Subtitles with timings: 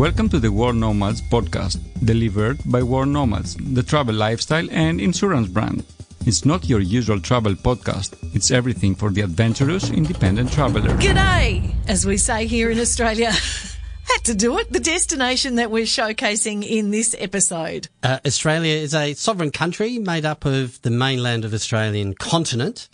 [0.00, 5.46] Welcome to the World Nomads podcast, delivered by World Nomads, the travel lifestyle and insurance
[5.46, 5.84] brand.
[6.24, 10.96] It's not your usual travel podcast, it's everything for the adventurous independent traveler.
[10.96, 13.30] G'day, as we say here in Australia.
[14.04, 14.72] Had to do it.
[14.72, 17.88] The destination that we're showcasing in this episode.
[18.02, 22.88] Uh, Australia is a sovereign country made up of the mainland of Australian continent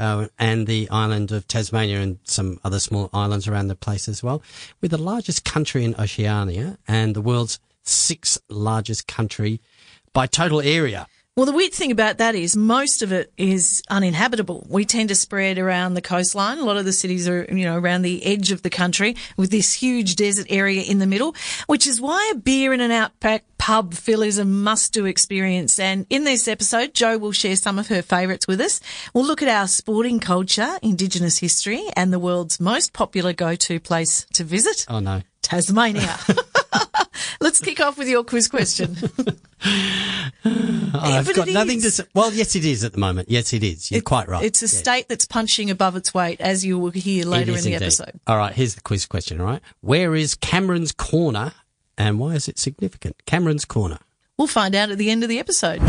[0.00, 4.22] uh, and the island of Tasmania and some other small islands around the place as
[4.22, 4.42] well.
[4.80, 9.60] We're the largest country in Oceania and the world's sixth largest country
[10.12, 11.06] by total area.
[11.36, 14.66] Well, the weird thing about that is most of it is uninhabitable.
[14.68, 16.58] We tend to spread around the coastline.
[16.58, 19.50] A lot of the cities are, you know, around the edge of the country with
[19.50, 23.44] this huge desert area in the middle, which is why a beer in an outback
[23.58, 25.78] pub fill is a must do experience.
[25.78, 28.80] And in this episode, Jo will share some of her favourites with us.
[29.14, 33.78] We'll look at our sporting culture, Indigenous history, and the world's most popular go to
[33.78, 34.84] place to visit.
[34.88, 35.22] Oh no.
[35.42, 36.18] Tasmania.
[37.40, 38.96] Let's kick off with your quiz question.
[39.62, 41.82] I've got nothing is.
[41.84, 42.04] to say.
[42.14, 43.28] Well, yes, it is at the moment.
[43.30, 43.90] Yes, it is.
[43.90, 44.44] You're It- quite right.
[44.44, 44.80] It's a Yeah.
[44.80, 47.82] state that's punching above its weight, as you will hear later in the indeed.
[47.86, 48.20] episode.
[48.26, 49.62] All right, here's the quiz question, all right?
[49.80, 51.52] Where is Cameron's Corner
[51.98, 53.16] and why is it significant?
[53.26, 53.98] Cameron's Corner.
[54.38, 55.82] We'll find out at the end of the episode.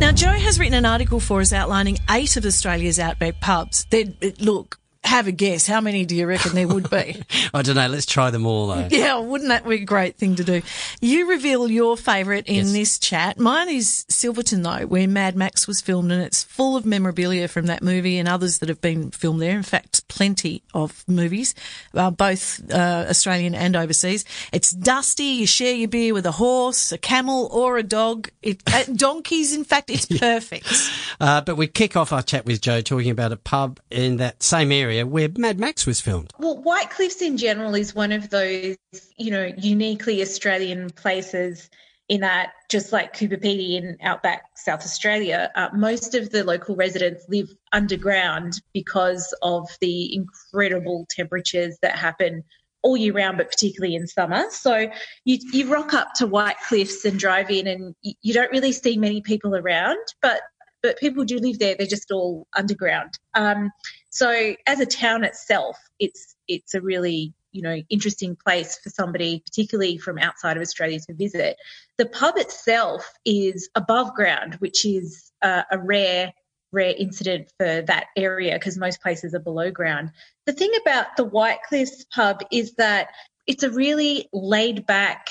[0.00, 3.86] Now, Joe has written an article for us outlining eight of Australia's outback pubs.
[3.90, 5.66] They'd, look, have a guess.
[5.66, 7.22] How many do you reckon there would be?
[7.54, 7.86] I don't know.
[7.88, 8.88] Let's try them all, though.
[8.90, 10.62] yeah, wouldn't that be a great thing to do?
[11.00, 12.72] You reveal your favourite in Yes.
[12.72, 13.38] this chat.
[13.38, 17.66] Mine is Silverton, though, where Mad Max was filmed, and it's full of memorabilia from
[17.66, 19.56] that movie and others that have been filmed there.
[19.56, 21.54] In fact, plenty of movies,
[21.94, 24.24] uh, both uh, Australian and overseas.
[24.52, 25.24] It's dusty.
[25.24, 28.30] You share your beer with a horse, a camel, or a dog.
[28.42, 30.72] It, uh, donkeys, in fact, it's perfect.
[31.20, 34.42] Uh, but we kick off our chat with Joe talking about a pub in that
[34.42, 36.32] same area where Mad Max was filmed.
[36.38, 38.76] Well, White Cliffs in general is one of those,
[39.16, 41.68] you know, uniquely Australian places
[42.08, 46.76] in that, just like Coober Pedy in outback South Australia, uh, most of the local
[46.76, 52.44] residents live underground because of the incredible temperatures that happen
[52.82, 54.44] all year round, but particularly in summer.
[54.50, 54.90] So
[55.24, 58.98] you, you rock up to White Cliffs and drive in, and you, don't really see
[58.98, 60.42] many people around, but
[60.82, 61.74] but people do live there.
[61.74, 63.18] They're just all underground.
[63.32, 63.70] Um,
[64.10, 69.40] so as a town itself, it's it's a really you know interesting place for somebody,
[69.46, 71.56] particularly from outside of Australia, to visit.
[71.96, 76.32] The pub itself is above ground, which is uh, a rare
[76.72, 80.10] rare incident for that area because most places are below ground.
[80.44, 83.08] The thing about the White Cliffs pub is that
[83.46, 85.28] it's a really laid back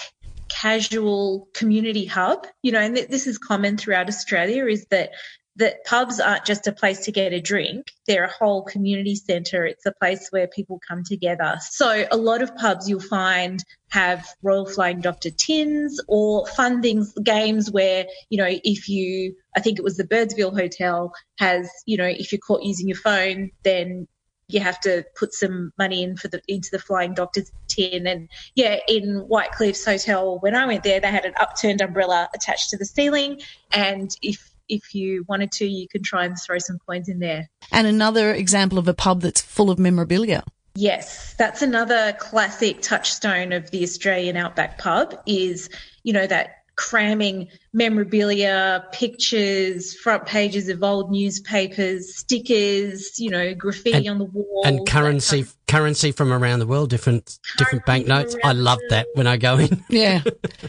[0.50, 5.10] casual community hub you know and th- this is common throughout australia is that
[5.58, 9.66] that pubs aren't just a place to get a drink they're a whole community centre
[9.66, 11.58] it's a place where people come together.
[11.62, 17.14] So a lot of pubs you'll find have royal flying doctor tins or fun things
[17.24, 21.98] games where you know if you i think it was the birdsville hotel has you
[21.98, 24.08] know if you're caught using your phone then
[24.48, 28.06] you have to put some money in for the into the flying doctor's tin.
[28.08, 32.30] And yeah in white cliffs hotel when i went there they had an upturned umbrella
[32.34, 33.42] attached to the ceiling.
[33.72, 37.50] And if if you wanted to you can try and throw some coins in there
[37.72, 40.44] And another example of a pub that's full of memorabilia.
[40.76, 45.70] Yes, that's another classic touchstone of the Australian Outback pub is,
[46.04, 53.98] you know, that cramming memorabilia, pictures, front pages of old newspapers, stickers, you know, graffiti
[54.08, 54.64] And- on the wall.
[54.66, 58.36] and currency kind currency from around the world, different different banknotes.
[58.44, 59.84] I love that when I go in.
[59.90, 60.22] Yeah.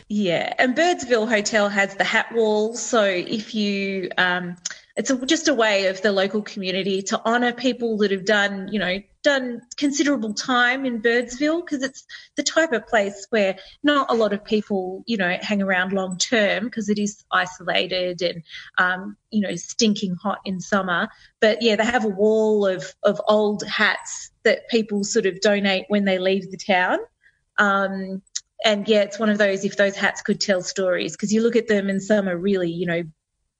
[0.08, 2.74] yeah, and Birdsville Hotel has the hat wall.
[2.74, 4.56] So if you, um,
[4.96, 8.68] it's a, just a way of the local community to honour people that have done,
[8.68, 12.06] you know, done considerable time in Birdsville because it's
[12.36, 16.16] the type of place where not a lot of people, you know, hang around long
[16.16, 18.42] term because it is isolated and,
[18.78, 21.08] um, you know, stinking hot in summer.
[21.40, 25.86] But yeah, they have a wall of, of old hats that people sort of donate
[25.88, 26.98] when they leave the town.
[27.58, 28.22] Um,
[28.64, 31.56] and yeah, it's one of those if those hats could tell stories because you look
[31.56, 33.02] at them and some are really, you know,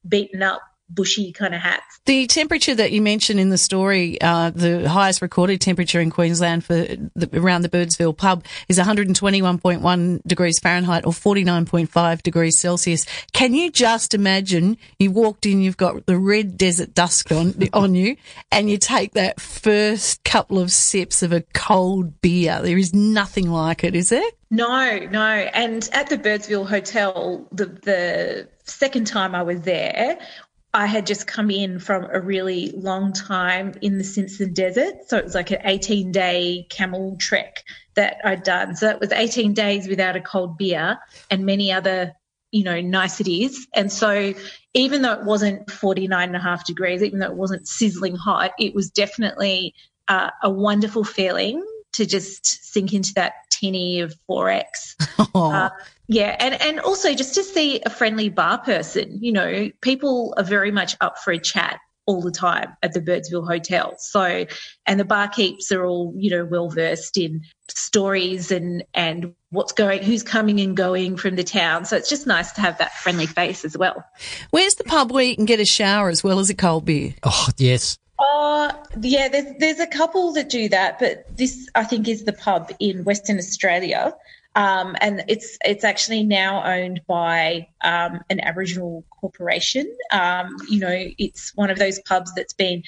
[0.07, 2.01] beaten up, bushy kind of hats.
[2.07, 6.65] The temperature that you mentioned in the story, uh, the highest recorded temperature in Queensland
[6.65, 13.07] for the, around the Birdsville pub is 121.1 degrees Fahrenheit or 49.5 degrees Celsius.
[13.33, 17.95] Can you just imagine you walked in, you've got the red desert dusk on, on
[17.95, 18.17] you
[18.53, 22.61] and you take that first couple of sips of a cold beer.
[22.63, 24.31] There is nothing like it, is there?
[24.51, 25.21] No, no.
[25.21, 30.19] And at the Birdsville Hotel, the the second time I was there,
[30.75, 34.95] I had just come in from a really long time in the Simpson Desert.
[35.07, 37.63] So it was like an 18 day camel trek
[37.95, 38.75] that I'd done.
[38.75, 40.99] So that was 18 days without a cold beer
[41.31, 42.13] and many other,
[42.51, 43.69] you know, niceties.
[43.73, 44.35] And so
[44.75, 48.51] even though it wasn't 49 and a half degrees, even though it wasn't sizzling hot,
[48.59, 49.75] it was definitely
[50.09, 54.65] uh, a wonderful feeling to just sink into that tinny of 4X.
[55.35, 55.69] Uh,
[56.07, 59.19] yeah, and, and also just to see a friendly bar person.
[59.21, 63.01] You know, people are very much up for a chat all the time at the
[63.01, 63.95] Birdsville Hotel.
[63.99, 64.47] So,
[64.87, 70.03] and the barkeeps are all, you know, well versed in stories and, and what's going,
[70.03, 71.85] who's coming and going from the town.
[71.85, 74.05] So it's just nice to have that friendly face as well.
[74.51, 77.15] Where's the pub where you can get a shower as well as a cold beer?
[77.23, 77.99] Oh, yes.
[78.19, 82.33] Uh, yeah, there's, there's a couple that do that, but this, I think, is the
[82.33, 84.15] pub in Western Australia.
[84.57, 89.93] Um, and it's it's actually now owned by um, an Aboriginal corporation.
[90.13, 92.85] Um, you know, it's one of those pubs that's been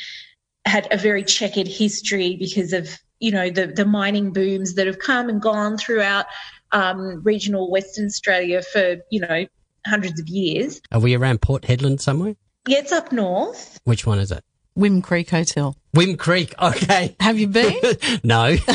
[0.65, 5.01] had a very checkered history because of you know the the mining booms that have
[5.01, 6.27] come and gone throughout
[6.71, 9.47] um, regional Western Australia for you know
[9.85, 10.81] hundreds of years.
[10.93, 12.37] Are we around Port Hedland somewhere?
[12.69, 13.81] Yeah, it's up north.
[13.85, 14.45] Which one is it?
[14.77, 15.75] Whim Creek Hotel.
[15.95, 16.55] Whim Creek.
[16.61, 17.17] Okay.
[17.19, 17.75] Have you been?
[18.23, 18.57] no.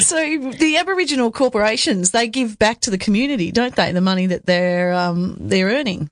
[0.00, 0.18] so
[0.50, 3.90] the Aboriginal corporations they give back to the community, don't they?
[3.92, 6.10] The money that they're um, they're earning.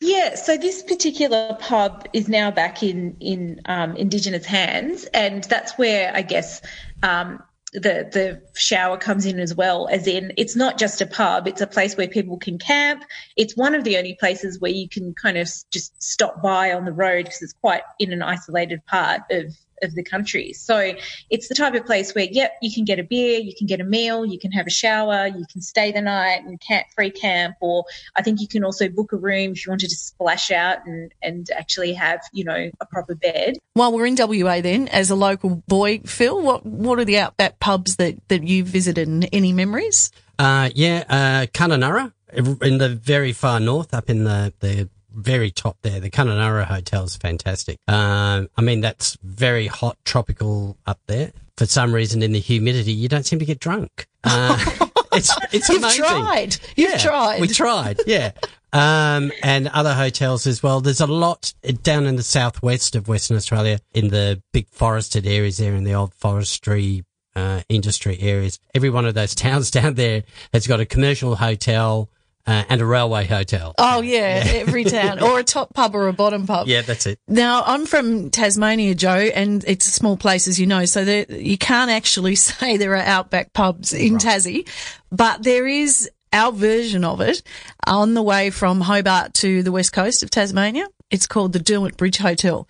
[0.00, 5.76] Yeah, so this particular pub is now back in in um, Indigenous hands, and that's
[5.76, 6.62] where I guess
[7.02, 7.42] um,
[7.74, 9.88] the the shower comes in as well.
[9.90, 13.04] As in, it's not just a pub; it's a place where people can camp.
[13.36, 16.84] It's one of the only places where you can kind of just stop by on
[16.84, 20.52] the road because it's quite in an isolated part of of the country.
[20.52, 20.94] So
[21.30, 23.80] it's the type of place where, yep, you can get a beer, you can get
[23.80, 27.10] a meal, you can have a shower, you can stay the night and camp free
[27.10, 27.84] camp, or
[28.16, 31.12] I think you can also book a room if you wanted to splash out and,
[31.22, 33.58] and actually have, you know, a proper bed.
[33.74, 37.58] While we're in WA then, as a local boy, Phil, what what are the outback
[37.60, 40.10] pubs that, that you visited and any memories?
[40.38, 45.78] Uh, yeah, uh, Kununurra in the very far north, up in the, the very top
[45.82, 46.00] there.
[46.00, 47.78] The Kununurra Hotel is fantastic.
[47.88, 51.32] Um, I mean, that's very hot, tropical up there.
[51.56, 54.06] For some reason, in the humidity, you don't seem to get drunk.
[54.24, 54.58] Uh,
[55.12, 56.04] it's it's You've amazing.
[56.04, 56.56] tried.
[56.76, 57.40] You've Yeah, tried.
[57.40, 58.00] We tried.
[58.06, 58.32] Yeah.
[58.72, 60.80] Um, and other hotels as well.
[60.80, 65.58] There's a lot down in the southwest of Western Australia in the big forested areas
[65.58, 67.04] there in the old forestry,
[67.36, 68.58] uh, industry areas.
[68.74, 72.08] Every one of those towns down there has got a commercial hotel,
[72.46, 73.74] uh, and a railway hotel.
[73.78, 76.66] Oh yeah, every town or a top pub or a bottom pub.
[76.68, 77.18] Yeah, that's it.
[77.28, 81.26] Now I'm from Tasmania, Joe, and it's a small place as you know, so there,
[81.30, 84.68] you can't actually say there are outback pubs in Tassie,
[85.10, 87.42] but there is our version of it
[87.86, 90.86] on the way from Hobart to the west coast of Tasmania.
[91.10, 92.66] It's called the Derwent Bridge Hotel.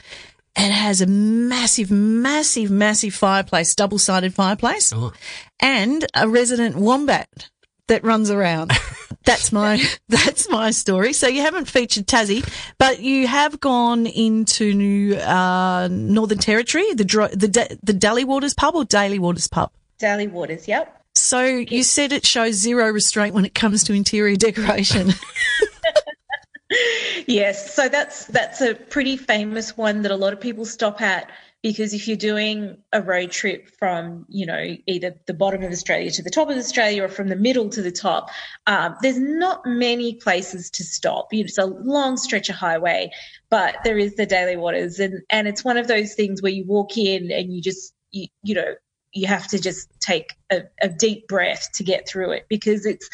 [0.56, 5.12] And it has a massive, massive, massive fireplace, double-sided fireplace, Oh.
[5.61, 7.49] and a resident wombat
[7.89, 8.73] that runs around.
[9.25, 11.15] That's my that's my story.
[11.15, 12.47] So you haven't featured Tassie,
[12.77, 18.85] but you have gone into uh, Northern Territory, the the the Daly Waters pub or
[18.85, 19.71] Daly Waters pub.
[19.99, 21.03] Daly Waters, yep.
[21.15, 25.13] So you said it shows zero restraint when it comes to interior decoration.
[27.27, 31.31] Yes, so that's that's a pretty famous one that a lot of people stop at
[31.65, 36.11] because if you're doing a road trip from you know either the bottom of Australia
[36.11, 38.29] to the top of Australia or from the middle to the top,
[38.67, 41.29] um, there's not many places to stop.
[41.33, 43.11] It's a long stretch of highway,
[43.49, 46.67] but there is the Daly Waters, and and it's one of those things where you
[46.67, 48.75] walk in and you just you, you know
[49.15, 53.09] you have to just take a, a deep breath to get through it because it's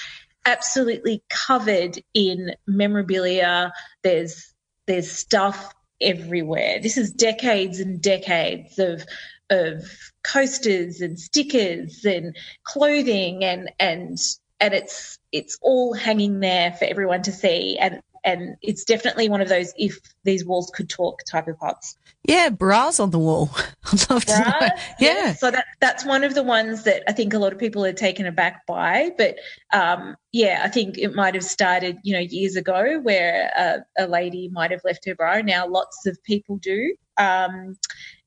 [0.44, 3.72] absolutely covered in memorabilia.
[4.02, 4.52] There's
[4.86, 6.80] there's stuff everywhere.
[6.80, 9.04] This is decades and decades of
[9.50, 9.84] of
[10.22, 14.18] coasters and stickers and clothing and and
[14.60, 19.40] and it's it's all hanging there for everyone to see and and it's definitely one
[19.40, 21.96] of those if these walls could talk type of pubs.
[22.24, 23.50] yeah, bras on the wall.
[23.92, 24.56] I'd love to know.
[24.60, 24.72] Right?
[24.98, 25.34] Yeah.
[25.34, 27.92] So that that's one of the ones that I think a lot of people are
[27.92, 29.10] taken aback by.
[29.16, 29.36] But
[29.72, 34.06] um, yeah, I think it might have started, you know, years ago where a, a
[34.06, 35.40] lady might have left her bra.
[35.40, 36.94] Now lots of people do.
[37.16, 37.76] Um,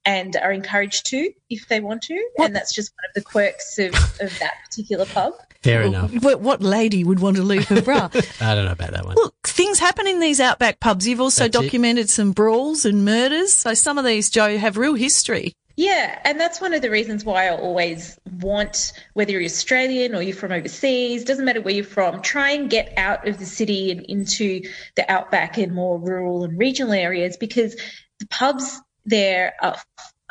[0.06, 2.30] and are encouraged to if they want to.
[2.38, 5.34] And that's just one of the quirks of, of that particular pub.
[5.64, 6.12] Fair enough.
[6.22, 8.10] What, what lady would want to leave her bra?
[8.42, 9.16] I don't know about that one.
[9.16, 11.08] Look, things happen in these outback pubs.
[11.08, 11.62] You've also That's it.
[11.64, 13.54] documented some brawls and murders.
[13.54, 15.56] So some of these, Joe, have real history.
[15.76, 20.22] Yeah, and that's one of the reasons why I always want, whether you're Australian or
[20.22, 23.90] you're from overseas, doesn't matter where you're from, try and get out of the city
[23.90, 24.62] and into
[24.96, 27.76] the outback and more rural and regional areas because
[28.20, 29.76] the pubs there are,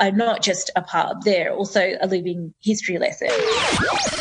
[0.03, 3.29] are not just a pub, they're also a living history lesson.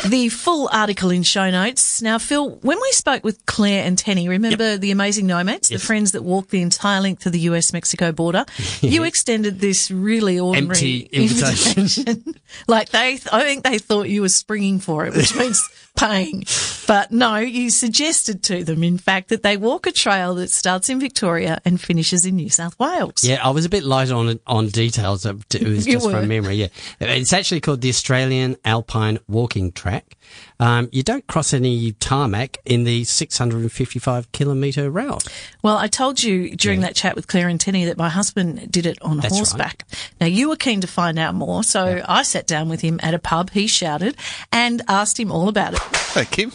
[0.08, 2.00] The full article in show notes.
[2.00, 5.80] Now, Phil, when we spoke with Claire and Tenny, remember the amazing nomads, Yes.
[5.80, 8.44] the friends that walked the entire length of the US Mexico border?
[8.80, 11.82] you extended this really ordinary Empty invitation.
[11.82, 12.34] invitation.
[12.68, 15.62] like they, I think they thought you were springing for it, which means
[15.96, 16.44] paying.
[16.86, 20.88] But no, you suggested to them, in fact, that they walk a trail that starts
[20.88, 23.22] in Victoria and finishes in New South Wales.
[23.22, 25.26] Yeah, I was a bit light on on details.
[25.26, 25.36] It
[25.72, 26.12] was You just were.
[26.12, 26.54] from memory.
[26.54, 26.68] Yeah,
[27.00, 30.16] it's actually called the Australian Alpine Walking Track.
[30.60, 35.26] Um, you don't cross any tarmac in the 655 kilometre route.
[35.62, 38.86] Well, I told you during that chat with Claire and Tenny that my husband did
[38.86, 39.84] it on That's horseback.
[40.20, 43.14] Now you were keen to find out more, so I sat down with him at
[43.14, 43.50] a pub.
[43.50, 44.16] He shouted
[44.52, 45.80] and asked him all about it.
[45.80, 46.52] Thank you.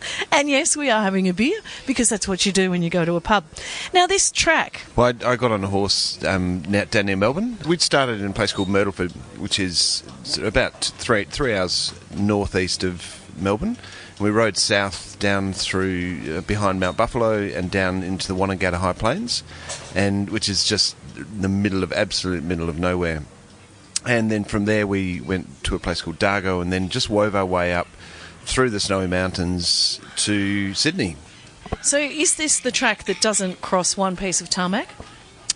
[0.32, 3.04] And yes, we are having a beer because that's what you do when you go
[3.04, 3.44] to a pub.
[3.92, 7.58] Now this track, Well, I, I got on a horse um, down near Melbourne.
[7.66, 10.02] We'd started in a place called Myrtleford, which is
[10.40, 13.76] about three three hours northeast of Melbourne.
[14.20, 18.92] We rode south down through uh, behind Mount Buffalo and down into the Wonnangatta High
[18.92, 19.42] Plains,
[19.94, 23.22] and which is just the middle of absolute middle of nowhere.
[24.06, 27.34] And then from there we went to a place called Dargo, and then just wove
[27.34, 27.88] our way up
[28.48, 31.16] through the snowy mountains to Sydney.
[31.82, 34.88] so is this the track that doesn't cross one piece of tarmac?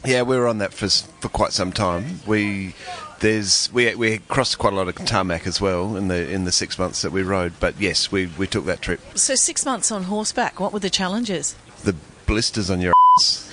[0.05, 2.21] Yeah, we were on that for for quite some time.
[2.27, 2.75] We
[3.21, 6.53] there's we we crossed quite a lot of tarmac as well in the in the
[6.53, 7.53] six months that we rode.
[7.61, 9.01] But yes, we we took that trip.
[9.15, 11.55] So six months on horseback, what were the challenges?
[11.85, 11.95] The
[12.27, 13.49] blisters on your ass.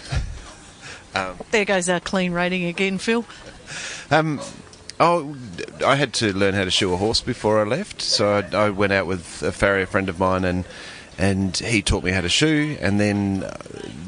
[1.51, 3.25] There goes our clean rating again, Phil.
[4.12, 4.39] Um,
[5.00, 5.36] Oh,
[5.86, 8.70] I had to learn how to shoe a horse before I left, so I, I
[8.70, 10.65] went out with a farrier friend of mine, and
[11.18, 13.58] and he taught me how to shoe, and then uh,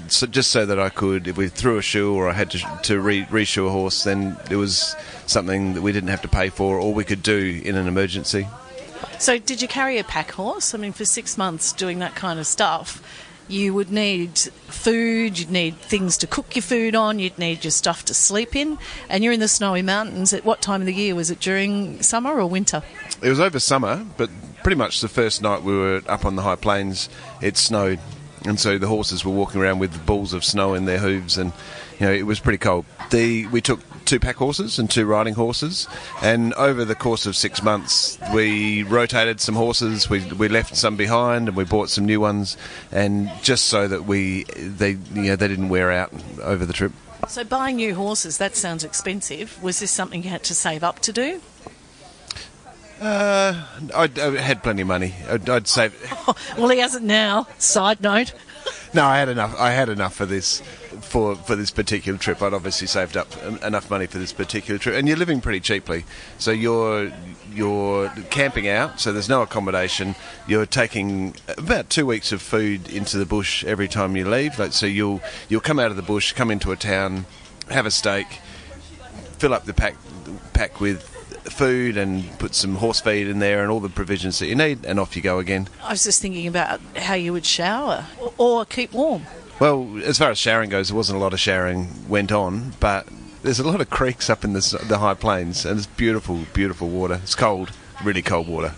[0.08, 2.80] so just so that I could, if we threw a shoe or I had to
[2.84, 4.96] to re reshoe a horse, then it was
[5.28, 8.48] something that we didn't have to pay for, or we could do in an emergency.
[9.18, 10.74] So, did you carry a pack horse?
[10.74, 13.02] I mean, for six months doing that kind of stuff,
[13.48, 17.72] you would need food, you'd need things to cook your food on, you'd need your
[17.72, 18.78] stuff to sleep in,
[19.10, 20.34] and you're in the snowy mountains.
[20.34, 21.16] At what time of the year?
[21.16, 22.84] Was it during summer or winter?
[23.22, 24.30] It was over summer, but
[24.64, 27.10] pretty much the first night we were up on the high plains,
[27.42, 28.00] it snowed,
[28.46, 31.54] and so the horses were walking around with balls of snow in their hooves, and
[32.02, 32.86] you know it was pretty cold.
[33.12, 35.88] The we took two pack horses and two riding horses,
[36.24, 40.10] and over the course of six months, we rotated some horses.
[40.10, 42.58] We we left some behind, and we bought some new ones,
[42.92, 46.92] and just so that we they you know they didn't wear out over the trip.
[47.28, 49.62] So, buying new horses, that sounds expensive.
[49.62, 51.40] Was this something you had to save up to do?
[53.00, 53.64] Uh,
[53.96, 55.14] I, I had plenty of money.
[55.30, 55.94] I'd, I'd save.
[56.58, 57.48] Well, he hasn't now.
[57.60, 58.34] Side note.
[58.94, 59.56] No, I had enough.
[59.60, 60.62] I had enough for this,
[61.02, 62.42] for for this particular trip.
[62.42, 63.28] I'd obviously saved up
[63.64, 66.06] enough money for this particular trip, and you're living pretty cheaply.
[66.38, 67.12] So you're
[67.54, 69.00] you're camping out.
[69.00, 70.16] So there's no accommodation.
[70.48, 74.60] You're taking about two weeks of food into the bush every time you leave.
[74.60, 77.26] Like so, you'll you'll come out of the bush, come into a town,
[77.70, 78.28] have a steak,
[79.38, 79.96] fill up the pack
[80.54, 81.08] pack with
[81.44, 84.86] food and put some horse feed in there and all the provisions that you need,
[84.86, 85.68] and off you go again.
[85.84, 88.06] I was just thinking about how you would shower
[88.42, 89.24] or, keep warm.
[89.60, 93.08] Well, as far as showering goes, there wasn't a lot of showering went on, but
[93.44, 96.90] there's a lot of creeks up in the, the high plains, and it's beautiful, beautiful
[96.90, 97.20] water.
[97.22, 97.72] It's cold,
[98.04, 98.74] really cold water.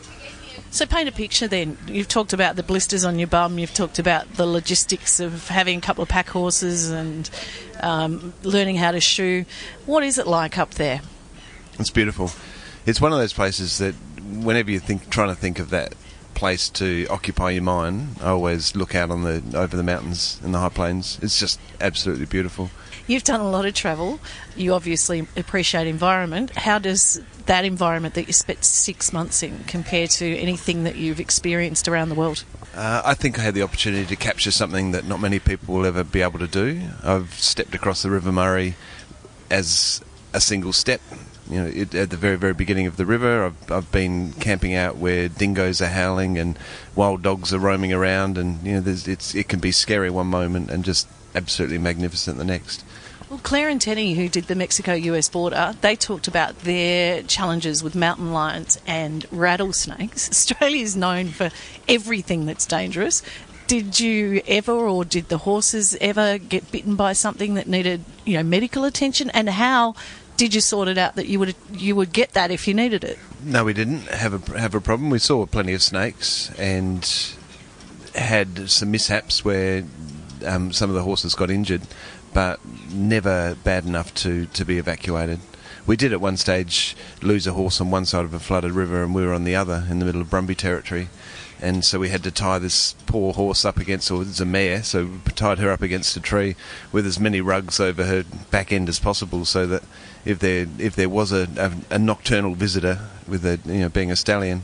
[0.72, 1.78] So paint a picture then.
[1.88, 3.60] You've talked about the blisters on your bum.
[3.60, 7.30] You've talked about the logistics of having a couple of pack horses and
[7.80, 9.46] um, learning how to shoe.
[9.86, 11.02] What is it like up there?
[11.80, 12.32] It's beautiful.
[12.86, 15.94] It's one of those places that whenever you think trying to think of that
[16.34, 20.52] place to occupy your mind, I always look out on the over the mountains in
[20.52, 21.20] the high plains.
[21.22, 22.70] It's just absolutely beautiful.
[23.06, 24.20] You've done a lot of travel.
[24.56, 26.56] You obviously appreciate environment.
[26.56, 31.20] How does that environment that you spent six months in compare to anything that you've
[31.20, 32.46] experienced around the world?
[32.74, 35.86] Uh, I think I had the opportunity to capture something that not many people will
[35.86, 36.82] ever be able to do.
[37.04, 38.76] I've stepped across the River Murray
[39.52, 40.02] as
[40.34, 41.02] a single step.
[41.50, 44.74] You know, it, at the very, very beginning of the river, I've, I've been camping
[44.74, 46.58] out where dingoes are howling and
[46.96, 50.70] wild dogs are roaming around, and you know, it's it can be scary one moment
[50.70, 52.84] and just absolutely magnificent the next.
[53.30, 57.82] Well, Claire and Tenny, who did the Mexico US border, they talked about their challenges
[57.82, 60.30] with mountain lions and rattlesnakes.
[60.32, 61.50] Australia is known for
[61.90, 63.24] everything that's dangerous.
[63.66, 68.38] Did you ever, or did the horses ever get bitten by something that needed, you
[68.38, 69.32] know, medical attention?
[69.32, 69.96] And how
[70.44, 73.06] did you sort it out that you would you would get that if you needed
[73.06, 73.18] it?
[73.46, 75.10] No, we didn't have a have a problem.
[75.10, 77.00] We saw plenty of snakes and
[78.14, 79.86] had some mishaps where
[80.46, 81.84] um, some of the horses got injured,
[82.34, 82.60] but
[82.92, 85.40] never bad enough to, to be evacuated.
[85.86, 89.04] We did at one stage lose a horse on one side of a flooded river
[89.04, 91.10] and we were on the other in the middle of Brumby territory.
[91.62, 94.84] And so we had to tie this poor horse up against, or it's a mare,
[94.84, 96.58] so we tied her up against a tree
[96.92, 99.84] with as many rugs over her back end as possible, so that
[100.26, 104.12] if there if there was a, a, a nocturnal visitor with a you know being
[104.12, 104.64] a stallion,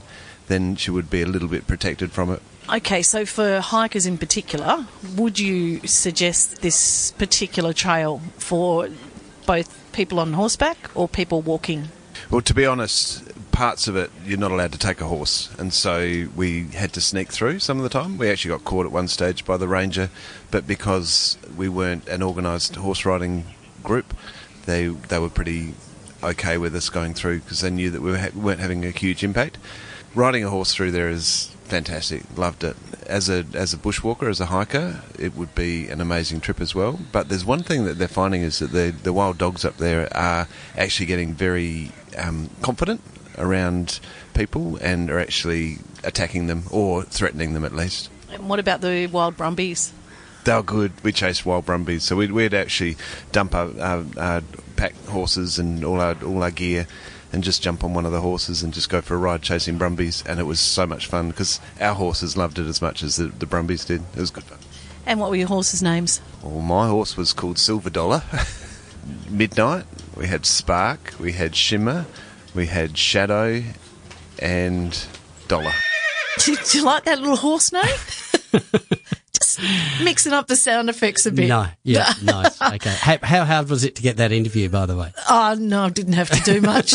[0.50, 2.42] then she would be a little bit protected from it.
[2.70, 4.86] Okay, so for hikers in particular,
[5.16, 8.90] would you suggest this particular trail for
[9.46, 11.90] both people on horseback or people walking?
[12.32, 15.74] Well, to be honest, parts of it you're not allowed to take a horse, and
[15.74, 18.18] so we had to sneak through some of the time.
[18.18, 20.10] We actually got caught at one stage by the ranger,
[20.52, 23.44] but because we weren't an organised horse riding
[23.84, 24.14] group,
[24.66, 25.74] they they were pretty
[26.24, 29.58] okay with us going through because they knew that we weren't having a huge impact.
[30.16, 32.24] Riding a horse through there is fantastic.
[32.38, 32.76] Loved it.
[33.06, 36.76] As a as a bushwalker, as a hiker, it would be an amazing trip as
[36.76, 37.00] well.
[37.12, 40.10] But there's one thing that they're finding is that the the wild dogs up there
[40.16, 40.48] are
[40.78, 43.02] actually getting very um, confident
[43.38, 44.00] around
[44.34, 48.10] people and are actually attacking them or threatening them at least.
[48.32, 49.94] And what about the wild brumbies?
[50.46, 50.92] They were good.
[51.04, 52.98] We chased wild brumbies, so we'd, we'd actually
[53.32, 54.42] dump our, our, our
[54.76, 56.88] pack horses and all our all our gear
[57.32, 59.78] and just jump on one of the horses and just go for a ride chasing
[59.78, 60.24] brumbies.
[60.26, 63.26] And it was so much fun because our horses loved it as much as the,
[63.28, 64.02] the brumbies did.
[64.16, 64.60] It was good fun.
[65.06, 66.22] And what were your horses' names?
[66.44, 68.24] Well, my horse was called Silver Dollar.
[69.30, 69.86] Midnight.
[70.16, 71.14] We had Spark.
[71.20, 72.06] We had Shimmer.
[72.54, 73.64] We had Shadow,
[74.40, 75.06] and
[75.48, 75.72] Dollar.
[76.40, 77.84] Do, do you like that little horse name?
[80.04, 81.48] Mixing up the sound effects a bit.
[81.50, 82.62] No, yeah, nice.
[82.62, 82.96] Okay.
[83.00, 85.14] How, how hard was it to get that interview, by the way?
[85.30, 86.94] Oh, no, I didn't have to do much.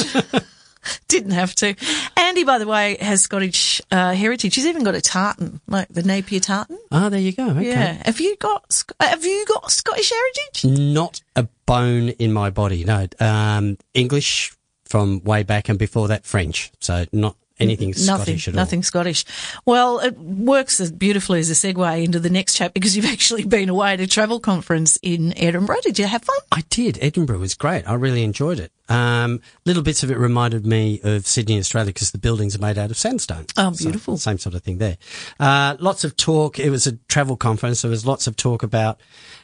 [1.08, 1.74] didn't have to.
[2.16, 4.54] Andy, by the way, has Scottish uh, heritage.
[4.54, 6.78] He's even got a tartan, like the Napier tartan.
[6.90, 7.50] Ah, there you go.
[7.50, 7.68] Okay.
[7.68, 8.02] Yeah.
[8.04, 10.78] Have you got Have you got Scottish heritage?
[10.78, 12.84] Not a bone in my body.
[12.84, 13.06] No.
[13.20, 14.54] Um, English
[14.84, 16.70] from way back and before that French.
[16.80, 18.56] So not anything nothing, Scottish at all.
[18.56, 19.24] nothing Scottish.
[19.64, 23.44] Well, it works as beautifully as a segue into the next chat because you've actually
[23.44, 25.80] been away at a travel conference in Edinburgh.
[25.82, 26.36] Did you have fun?
[26.52, 26.98] I did.
[27.00, 27.88] Edinburgh was great.
[27.88, 28.72] I really enjoyed it.
[28.88, 32.76] Um, little bits of it reminded me of Sydney, Australia, because the buildings are made
[32.76, 33.46] out of sandstone.
[33.56, 34.18] Oh, So, beautiful.
[34.18, 34.98] same sort of thing there.
[35.40, 36.58] Uh, lots of talk.
[36.58, 37.80] It was a travel conference.
[37.80, 39.00] so There was lots of talk about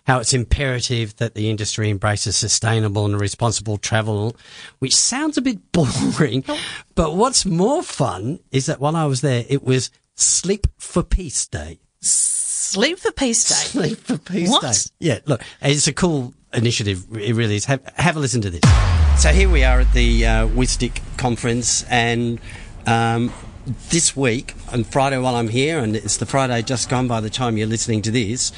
[0.06, 4.36] how it's imperative that the industry embraces sustainable and responsible travel,
[4.78, 6.44] which sounds a bit boring.
[6.94, 11.46] But what's more fun is that while I was there, it was Sleep for Peace
[11.46, 11.80] Day.
[12.02, 13.54] Sleep for Peace Day.
[13.86, 14.62] Sleep for Peace What?
[14.62, 14.72] Day.
[14.98, 17.04] Yeah, look, it's a cool initiative.
[17.16, 17.64] It really is.
[17.64, 18.99] Have, have a listen to this.
[19.20, 22.40] So here we are at the uh, WYSTC conference, and
[22.86, 23.30] um,
[23.90, 27.28] this week, on Friday while I'm here, and it's the Friday just gone by the
[27.28, 28.50] time you're listening to this,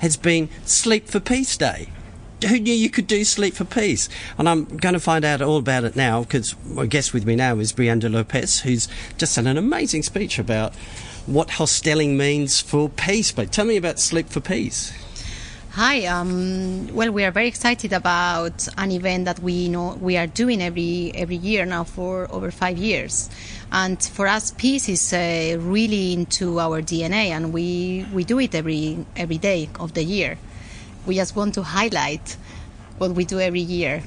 [0.00, 1.90] has been Sleep for Peace Day.
[2.48, 4.08] Who knew you could do Sleep for Peace?
[4.38, 7.36] And I'm going to find out all about it now because my guest with me
[7.36, 10.74] now is Brianda Lopez, who's just done an amazing speech about
[11.26, 13.30] what hostelling means for peace.
[13.30, 14.92] But tell me about Sleep for Peace.
[15.78, 16.06] Hi.
[16.06, 20.60] Um, well, we are very excited about an event that we know we are doing
[20.60, 23.30] every every year now for over five years,
[23.70, 28.56] and for us, peace is uh, really into our DNA, and we we do it
[28.56, 30.36] every every day of the year.
[31.06, 32.36] We just want to highlight
[32.98, 34.02] what we do every year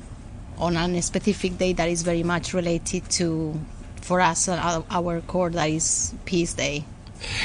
[0.57, 3.57] on a specific day that is very much related to,
[4.01, 6.83] for us, our core that is Peace Day.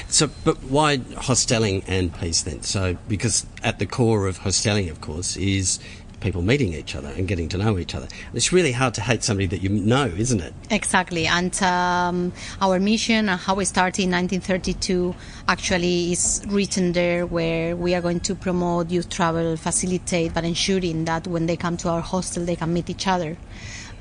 [0.08, 2.62] So, but why hostelling and peace then?
[2.62, 5.78] So, because at the core of hostelling, of course, is
[6.20, 8.08] people meeting each other and getting to know each other.
[8.32, 10.54] It's really hard to hate somebody that you know, isn't it?
[10.70, 15.14] Exactly, and um, our mission and how we started in 1932
[15.48, 21.04] actually is written there, where we are going to promote youth travel, facilitate, but ensuring
[21.04, 23.36] that when they come to our hostel, they can meet each other.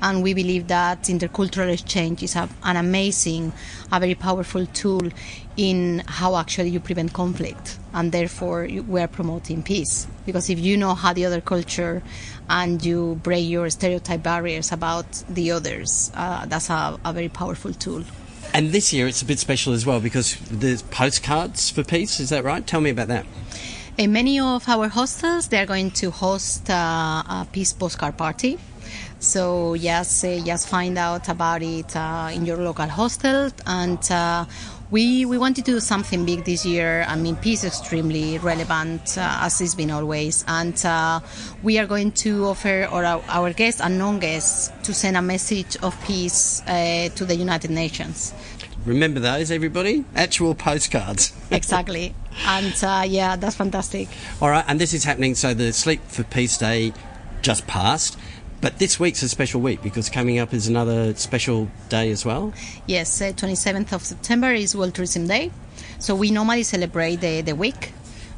[0.02, 3.52] And we believe that intercultural exchange is a, an amazing,
[3.90, 5.00] a very powerful tool
[5.56, 10.06] in how actually you prevent conflict, and therefore we are promoting peace.
[10.26, 12.02] Because if you know how the other culture
[12.48, 17.72] and you break your stereotype barriers about the others, uh, that's a, a very powerful
[17.72, 18.04] tool.
[18.52, 22.30] And this year it's a bit special as well because there's postcards for peace, is
[22.30, 22.66] that right?
[22.66, 23.26] Tell me about that.
[23.98, 28.58] In many of our hostels, they are going to host uh, a peace postcard party.
[29.18, 33.50] So yes, uh, just find out about it uh, in your local hostel.
[33.66, 34.44] And uh,
[34.90, 37.04] we we wanted to do something big this year.
[37.08, 40.44] I mean, peace is extremely relevant uh, as it's been always.
[40.46, 41.20] And uh,
[41.62, 46.00] we are going to offer our, our guests and non-guests to send a message of
[46.04, 48.32] peace uh, to the United Nations.
[48.84, 50.04] Remember those, everybody?
[50.14, 51.32] Actual postcards.
[51.50, 52.14] Exactly.
[52.46, 54.08] and uh, yeah, that's fantastic.
[54.40, 55.34] All right, and this is happening.
[55.34, 56.92] So the Sleep for Peace Day
[57.40, 58.18] just passed,
[58.66, 62.52] But this week's a special week because coming up is another special day as well.
[62.86, 65.52] Yes, uh, 27th of September is World Tourism Day.
[66.00, 67.92] So we normally celebrate the, the week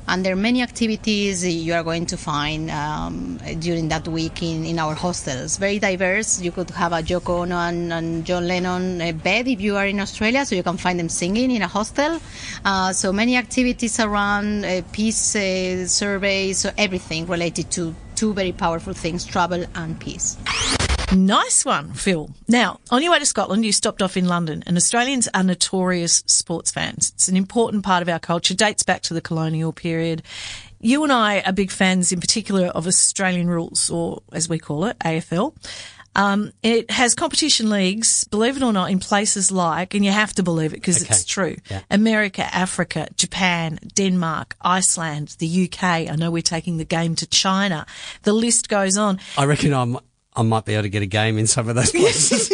[0.07, 4.67] and there are many activities you are going to find um, during that week in,
[4.67, 5.57] in our hostels.
[5.57, 6.43] Very diverse.
[6.43, 9.87] You could have a Yoko Ono and, and John Lennon uh, bed if you are
[9.87, 12.21] in Australia, so you can find them singing in a hostel.
[12.67, 18.51] Uh, so many activities around uh, peace uh, surveys, so everything related to two very
[18.51, 20.37] powerful things travel and peace.
[21.15, 22.29] Nice one, Phil.
[22.49, 26.25] Now, on your way to Scotland, you stopped off in London, and Australians are notorious
[26.27, 27.13] sports fans.
[27.15, 30.25] It's an important part of our culture, dates back to the colonial period.
[30.81, 34.85] You and I are big fans, in particular, of Australian rules, or as we call
[34.85, 35.55] it, AFL.
[36.19, 40.35] Um, it has competition leagues, believe it or not, in places like, and you have
[40.35, 41.15] to believe it because Okay.
[41.15, 41.81] it's true, Yeah.
[41.91, 45.83] America, Africa, Japan, Denmark, Iceland, the UK.
[46.11, 47.87] I know we're taking the game to China.
[48.25, 49.21] The list goes on.
[49.37, 49.97] I reckon I'm,
[50.35, 52.51] I might be able to get a game in some of those places.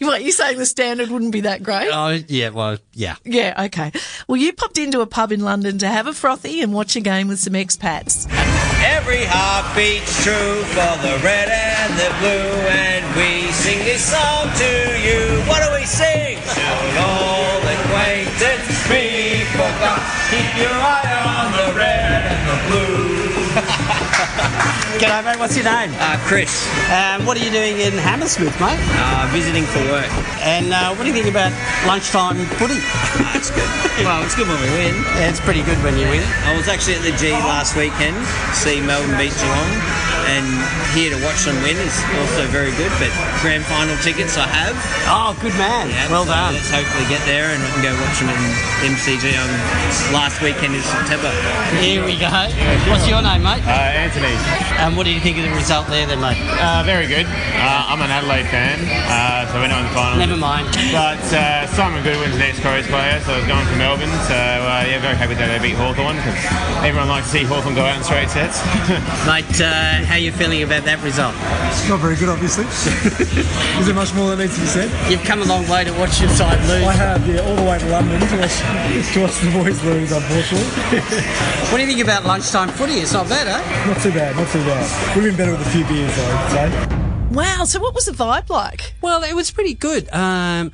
[0.00, 1.88] What, you saying the standard wouldn't be that great?
[1.92, 3.16] oh, yeah, well, yeah.
[3.24, 3.92] Yeah, okay.
[4.28, 7.00] Well, you popped into a pub in London to have a frothy and watch a
[7.00, 8.26] game with some expats.
[8.82, 14.72] Every heartbeat's true for the red and the blue, and we sing this song to
[15.00, 15.42] you.
[15.48, 16.38] What do we sing?
[16.54, 20.00] Till all acquaintance be forgot.
[20.30, 20.99] Keep your eye
[25.00, 25.38] G'day, mate.
[25.38, 25.92] What's your name?
[26.00, 28.80] Uh, Chris, Um, what are you doing in Hammersmith, mate?
[28.96, 30.08] uh, visiting for work.
[30.40, 31.52] And uh, what do you think about
[31.86, 32.80] lunchtime footy?
[33.20, 33.68] Uh, it's good.
[34.04, 34.94] Well, it's good when we win.
[35.20, 36.24] Yeah, it's pretty good when you win.
[36.48, 38.16] I was actually at the G last weekend
[38.56, 39.72] see Melbourne beat Geelong,
[40.28, 40.44] and
[40.96, 42.90] here to watch them win is also very good.
[43.00, 44.76] But grand final tickets I have.
[45.08, 45.88] Oh, good man.
[45.90, 46.54] Yeah, well so done.
[46.54, 48.42] Let's hopefully get there and we can go watch them in
[48.94, 49.48] MCG on
[50.12, 51.30] last weekend in September.
[51.80, 52.28] Here we go.
[52.90, 53.62] What's your name, mate?
[53.64, 54.34] Uh, Anthony,
[54.80, 56.38] And what do you think of the result there, then, mate?
[56.60, 57.26] uh, very good.
[57.26, 58.80] Uh, I'm an Adelaide fan,
[59.10, 60.18] uh, so we're not in the final.
[60.18, 60.66] Never mind.
[60.92, 64.10] But uh, Simon Goodwin's an ex-Crows player, so I was going for Melbourne.
[64.28, 66.38] So uh, yeah, very happy that they beat Hawthorn because
[66.84, 68.60] everyone likes to see Hawthorn go out in straight sets.
[69.28, 71.38] Mate, uh, how are you feeling about that result?
[71.70, 72.66] It's not very good, obviously.
[73.78, 74.90] Is there much more that needs to be said?
[75.08, 76.82] You've come a long way to watch your side lose.
[76.82, 78.58] I have, yeah, all the way to London to watch,
[79.14, 80.66] to watch the boys lose, unfortunately.
[81.70, 82.94] What do you think about lunchtime footy?
[82.94, 83.86] It's not bad, eh?
[83.86, 85.14] Not too bad, not too bad.
[85.14, 86.96] We've been better with a few beers, though, I'd say.
[87.30, 88.94] Wow, so what was the vibe like?
[89.00, 90.12] Well, it was pretty good.
[90.12, 90.72] Um,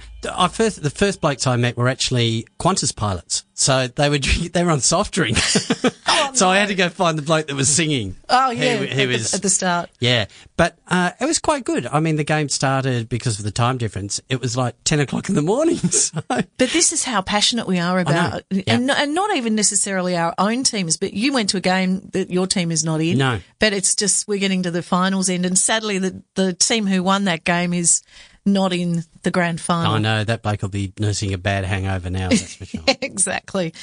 [0.48, 3.44] first, the first blokes I met were actually Qantas pilots.
[3.54, 5.38] So they were, drink- they were on soft drink.
[6.34, 8.16] so I had to go find the bloke that was singing.
[8.28, 9.90] Oh, yeah, He, he at, was, the, at the start.
[9.98, 11.86] Yeah, but uh, it was quite good.
[11.86, 14.20] I mean, the game started because of the time difference.
[14.28, 15.76] It was like ten o'clock in the morning.
[15.90, 18.62] So But this is how passionate we are about, Yeah.
[18.66, 22.30] and, and not even necessarily our own teams, but you went to a game that
[22.30, 23.18] your team is not in.
[23.18, 23.38] No.
[23.58, 27.02] But it's just, we're getting to the finals end, and sadly the, the team who
[27.02, 28.02] won that game is
[28.46, 29.92] not in the grand final.
[29.92, 32.28] I know that bloke will be nursing a bad hangover now.
[32.28, 32.80] That's for sure.
[33.02, 33.74] exactly.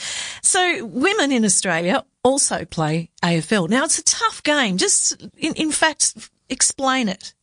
[0.42, 3.70] So women in Australia also play AFL.
[3.70, 4.78] Now it's a tough game.
[4.78, 7.34] Just in, in fact, explain it.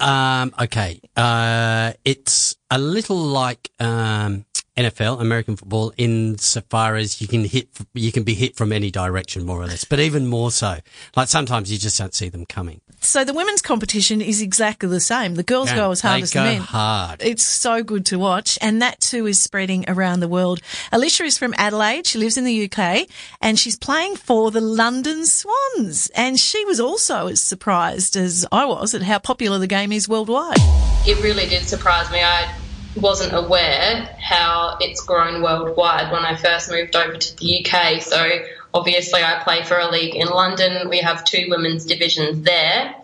[0.00, 1.00] Um, okay.
[1.16, 4.44] Uh, it's a little like, um,
[4.84, 9.44] NFL, American football, insofar as you can hit, you can be hit from any direction,
[9.44, 10.78] more or less, but even more so.
[11.16, 12.80] Like sometimes you just don't see them coming.
[13.02, 15.34] So the women's competition is exactly the same.
[15.36, 16.60] The girls Yeah, go as hard they as go the men.
[16.60, 17.22] hard.
[17.22, 20.60] It's so good to watch, and that too is spreading around the world.
[20.92, 22.06] Alicia is from Adelaide.
[22.06, 23.06] She lives in the UK,
[23.40, 26.10] and she's playing for the London Swans.
[26.14, 30.08] And she was also as surprised as I was at how popular the game is
[30.08, 30.58] worldwide.
[31.06, 32.20] it really did surprise me.
[32.22, 32.54] I
[32.96, 38.02] wasn't aware how it's grown worldwide when I first moved over to the UK.
[38.02, 38.40] So
[38.74, 40.88] obviously, I play for a league in London.
[40.88, 42.94] We have two women's divisions there.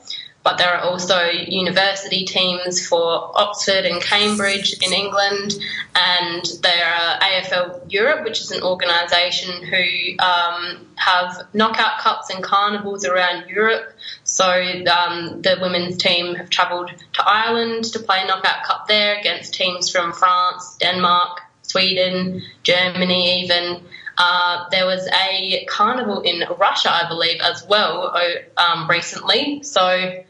[0.46, 5.54] But there are also university teams for Oxford and Cambridge in England,
[5.96, 12.44] and there are AFL Europe, which is an organisation who um, have knockout cups and
[12.44, 13.92] carnivals around Europe.
[14.22, 19.18] So um, the women's team have travelled to Ireland to play a knockout cup there
[19.18, 23.82] against teams from France, Denmark, Sweden, Germany, even.
[24.16, 28.16] Uh, there was a carnival in Russia, I believe, as well
[28.56, 29.64] um, recently.
[29.64, 30.22] So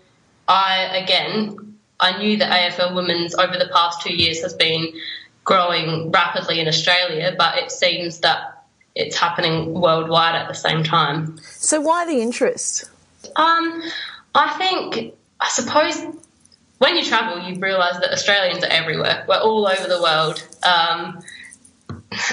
[0.49, 4.93] I, again, I knew that AFL Women's over the past two years has been
[5.45, 11.39] growing rapidly in Australia, but it seems that it's happening worldwide at the same time.
[11.43, 12.91] So why the interest?
[13.37, 13.83] Um,
[14.35, 16.03] I think, I suppose,
[16.79, 19.25] when you travel, you realise that Australians are everywhere.
[19.29, 20.43] We're all over the world.
[20.63, 21.23] Um,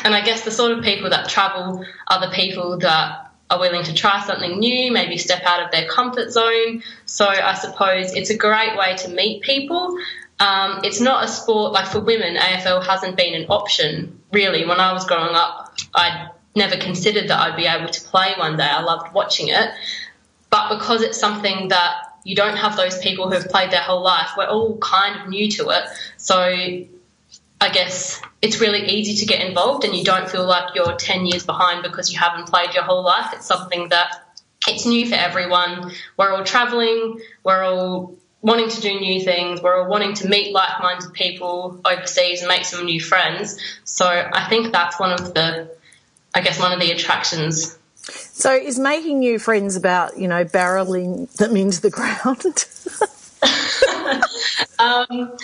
[0.03, 3.22] and I guess the sort of people that travel are the people that
[3.53, 6.83] are willing to try something new, maybe step out of their comfort zone.
[7.05, 9.97] So I suppose it's a great way to meet people.
[10.39, 12.35] Um, it's not a sport like for women.
[12.35, 14.65] AFL hasn't been an option really.
[14.65, 18.57] When I was growing up, I never considered that I'd be able to play one
[18.57, 18.63] day.
[18.63, 19.69] I loved watching it,
[20.49, 24.01] but because it's something that you don't have those people who have played their whole
[24.01, 25.83] life, we're all kind of new to it.
[26.17, 26.85] So
[27.63, 31.25] I guess it's really easy to get involved and you don't feel like you're 10
[31.25, 33.31] years behind because you haven't played your whole life.
[33.31, 34.35] It's something that
[34.67, 35.93] it's new for everyone.
[36.17, 40.53] We're all traveling, we're all wanting to do new things, we're all wanting to meet
[40.53, 43.57] like minded people overseas and make some new friends.
[43.85, 45.73] So I think that's one of the,
[46.35, 47.79] I guess, one of the attractions.
[47.95, 52.43] So is making new friends about, you know, barreling them into the ground?
[54.79, 55.37] um,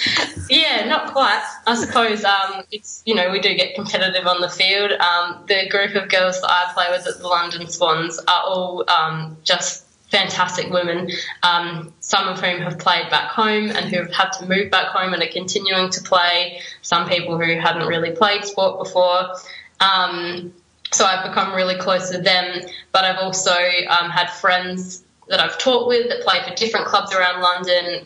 [0.49, 1.43] yeah, not quite.
[1.67, 4.91] I suppose um, it's you know we do get competitive on the field.
[4.91, 8.89] Um, the group of girls that I play with at the London Swans are all
[8.89, 11.09] um, just fantastic women.
[11.43, 14.87] Um, some of whom have played back home and who have had to move back
[14.87, 16.61] home and are continuing to play.
[16.81, 19.35] Some people who hadn't really played sport before.
[19.79, 20.53] Um,
[20.91, 25.87] so I've become really close to them, but I've also had friends that I've taught
[25.87, 28.05] with that play for different clubs around London,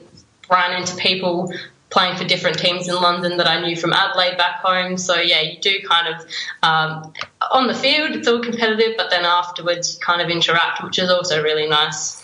[0.50, 1.52] ran into people
[1.94, 4.98] playing for different teams in London that I knew from Adelaide back home.
[4.98, 6.26] So yeah, you do kind of
[6.64, 7.14] um,
[7.52, 11.10] on the field it's all competitive, but then afterwards you kind of interact, which is
[11.10, 12.22] also really nice.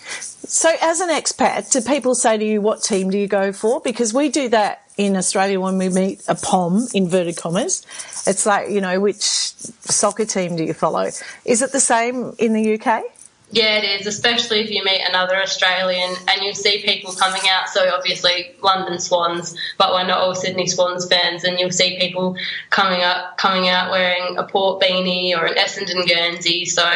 [0.48, 3.80] So as an expat, do people say to you what team do you go for?
[3.80, 7.86] Because we do that in Australia when we meet a pom inverted commas.
[8.26, 11.08] It's like you know which soccer team do you follow?
[11.44, 13.04] Is it the same in the UK?
[13.52, 17.68] Yeah, it is, especially if you meet another Australian and you see people coming out.
[17.68, 21.42] So, obviously, London Swans, but we're not all Sydney Swans fans.
[21.42, 22.36] And you'll see people
[22.70, 26.64] coming up, coming out wearing a Port beanie or an Essendon Guernsey.
[26.64, 26.88] So,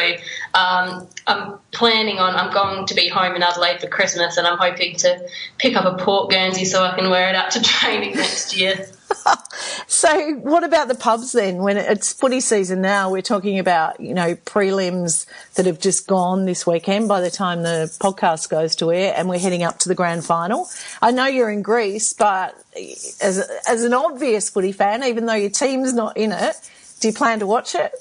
[0.53, 4.57] um, I'm planning on, I'm going to be home in Adelaide for Christmas and I'm
[4.57, 8.15] hoping to pick up a Port Guernsey so I can wear it out to training
[8.15, 8.87] next year.
[9.87, 11.57] so, what about the pubs then?
[11.57, 15.25] When it's footy season now, we're talking about you know prelims
[15.55, 17.07] that have just gone this weekend.
[17.07, 20.25] By the time the podcast goes to air, and we're heading up to the grand
[20.25, 20.67] final.
[21.01, 22.55] I know you're in Greece, but
[23.21, 26.55] as as an obvious footy fan, even though your team's not in it,
[26.99, 27.91] do you plan to watch it?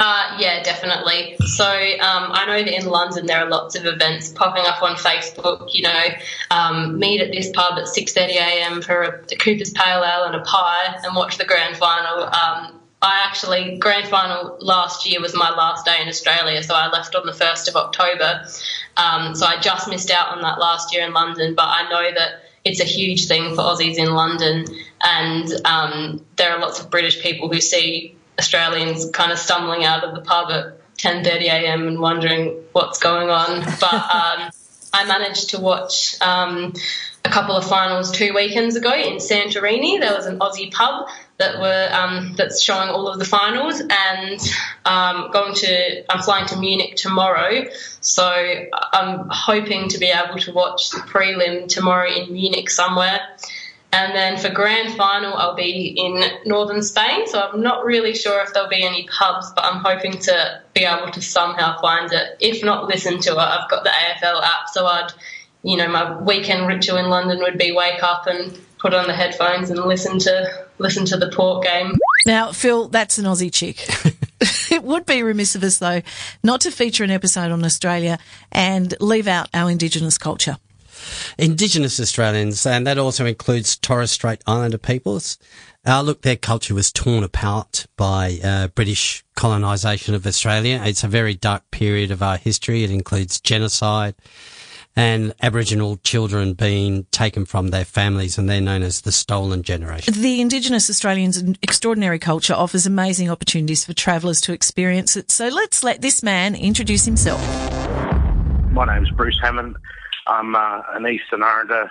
[0.00, 1.36] Uh, yeah, definitely.
[1.44, 4.96] So um, I know that in London there are lots of events popping up on
[4.96, 5.74] Facebook.
[5.74, 6.04] You know,
[6.50, 10.40] um, meet at this pub at 6:30am for a, a, Cooper's Pale Ale and a
[10.40, 12.24] pie, and watch the grand final.
[12.24, 16.88] Um, I actually grand final last year was my last day in Australia, so I
[16.88, 18.46] left on the first of October.
[18.96, 22.10] Um, so I just missed out on that last year in London, but I know
[22.14, 24.64] that it's a huge thing for Aussies in London,
[25.02, 30.02] and um, there are lots of British people who see Australians kind of stumbling out
[30.02, 31.88] of the pub at 10:30 a.m.
[31.88, 33.60] and wondering what's going on.
[33.78, 34.50] But um,
[34.94, 36.72] I managed to watch um,
[37.22, 40.00] a couple of finals two weekends ago in Santorini.
[40.00, 44.40] There was an Aussie pub that were um, that's showing all of the finals, and
[44.86, 47.66] um, going to I'm flying to Munich tomorrow,
[48.00, 48.24] so
[48.92, 53.20] I'm hoping to be able to watch the prelim tomorrow in Munich somewhere.
[53.92, 57.26] And then for grand final, I'll be in northern Spain.
[57.26, 60.84] So I'm not really sure if there'll be any pubs, but I'm hoping to be
[60.84, 62.36] able to somehow find it.
[62.38, 64.68] If not listen to it, I've got the AFL app.
[64.72, 65.12] So I'd,
[65.64, 69.14] you know, my weekend ritual in London would be wake up and put on the
[69.14, 71.98] headphones and listen to listen to the port game.
[72.26, 73.86] Now, Phil, that's an Aussie chick.
[74.70, 76.00] it would be remiss of us though
[76.42, 78.18] not to feature an episode on Australia
[78.52, 80.56] and leave out our Indigenous culture.
[81.38, 85.38] Indigenous Australians, and that also includes Torres Strait Islander peoples.
[85.86, 90.80] Uh, look, their culture was torn apart by uh, British colonisation of Australia.
[90.84, 92.84] It's a very dark period of our history.
[92.84, 94.14] It includes genocide
[94.96, 100.12] and Aboriginal children being taken from their families, and they're known as the stolen generation.
[100.14, 105.30] The Indigenous Australians' extraordinary culture offers amazing opportunities for travellers to experience it.
[105.30, 107.40] So let's let this man introduce himself.
[108.72, 109.76] My name's Bruce Hammond.
[110.26, 111.90] I'm uh, an Eastern Islander,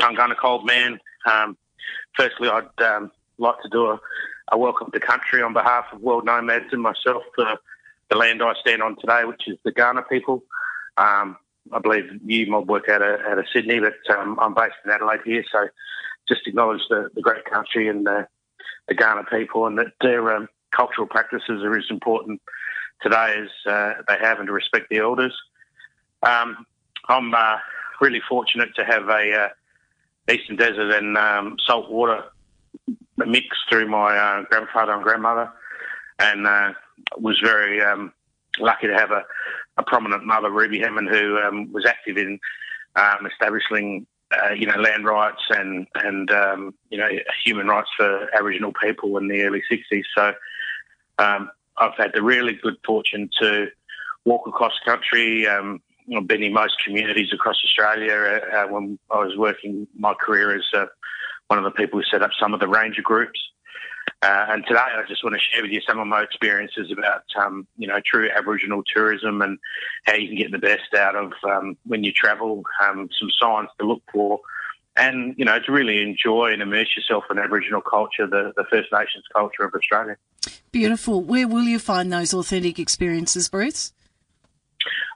[0.00, 1.00] Panguna Cold man.
[1.26, 1.56] Um,
[2.16, 4.00] firstly, I'd um, like to do a,
[4.52, 7.58] a, welcome to country on behalf of World Nomads and myself for
[8.08, 10.42] the land I stand on today, which is the Kaurna people.
[10.96, 11.36] Um,
[11.72, 14.90] I believe you might work out of, out of Sydney, but um, I'm based in
[14.90, 15.68] Adelaide here, so
[16.26, 18.26] just acknowledge the, the great country and the,
[18.88, 22.40] the Kaurna people and that their um, cultural practices are as important
[23.02, 25.36] today as uh, they have and to respect the elders.
[26.22, 26.66] Um,
[27.08, 27.56] I'm uh,
[28.00, 29.50] really fortunate to have a
[30.28, 32.24] uh, Eastern Desert and um, salt water
[33.16, 35.50] mix through my uh, grandfather and grandmother,
[36.18, 36.72] and uh,
[37.16, 38.12] was very um,
[38.58, 39.24] lucky to have a,
[39.78, 42.38] a prominent mother, Ruby Hammond, who um, was active in
[42.96, 47.08] um, establishing uh, you know, land rights and and um, you know
[47.44, 50.04] human rights for Aboriginal people in the early '60s.
[50.14, 50.34] So
[51.18, 53.68] um, I've had the really good fortune to
[54.24, 55.46] walk across country.
[55.46, 55.80] Um,
[56.16, 58.40] I've been in most communities across Australia.
[58.52, 60.86] Uh, when I was working my career as uh,
[61.48, 63.40] one of the people who set up some of the ranger groups.
[64.22, 67.22] Uh, and today, I just want to share with you some of my experiences about,
[67.40, 69.58] um, you know, true Aboriginal tourism and
[70.04, 72.64] how you can get the best out of um, when you travel.
[72.82, 74.40] Um, some signs to look for,
[74.96, 78.88] and you know, to really enjoy and immerse yourself in Aboriginal culture, the, the First
[78.92, 80.16] Nations culture of Australia.
[80.72, 81.22] Beautiful.
[81.22, 83.92] Where will you find those authentic experiences, Bruce?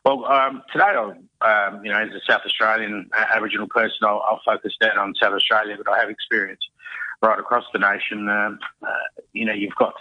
[0.04, 4.40] Well, um, today, um, you know, as a South Australian uh, Aboriginal person, I'll, I'll,
[4.44, 6.60] focus down on South Australia, but I have experience
[7.22, 8.28] right across the nation.
[8.28, 9.94] Um, uh, you know, you've got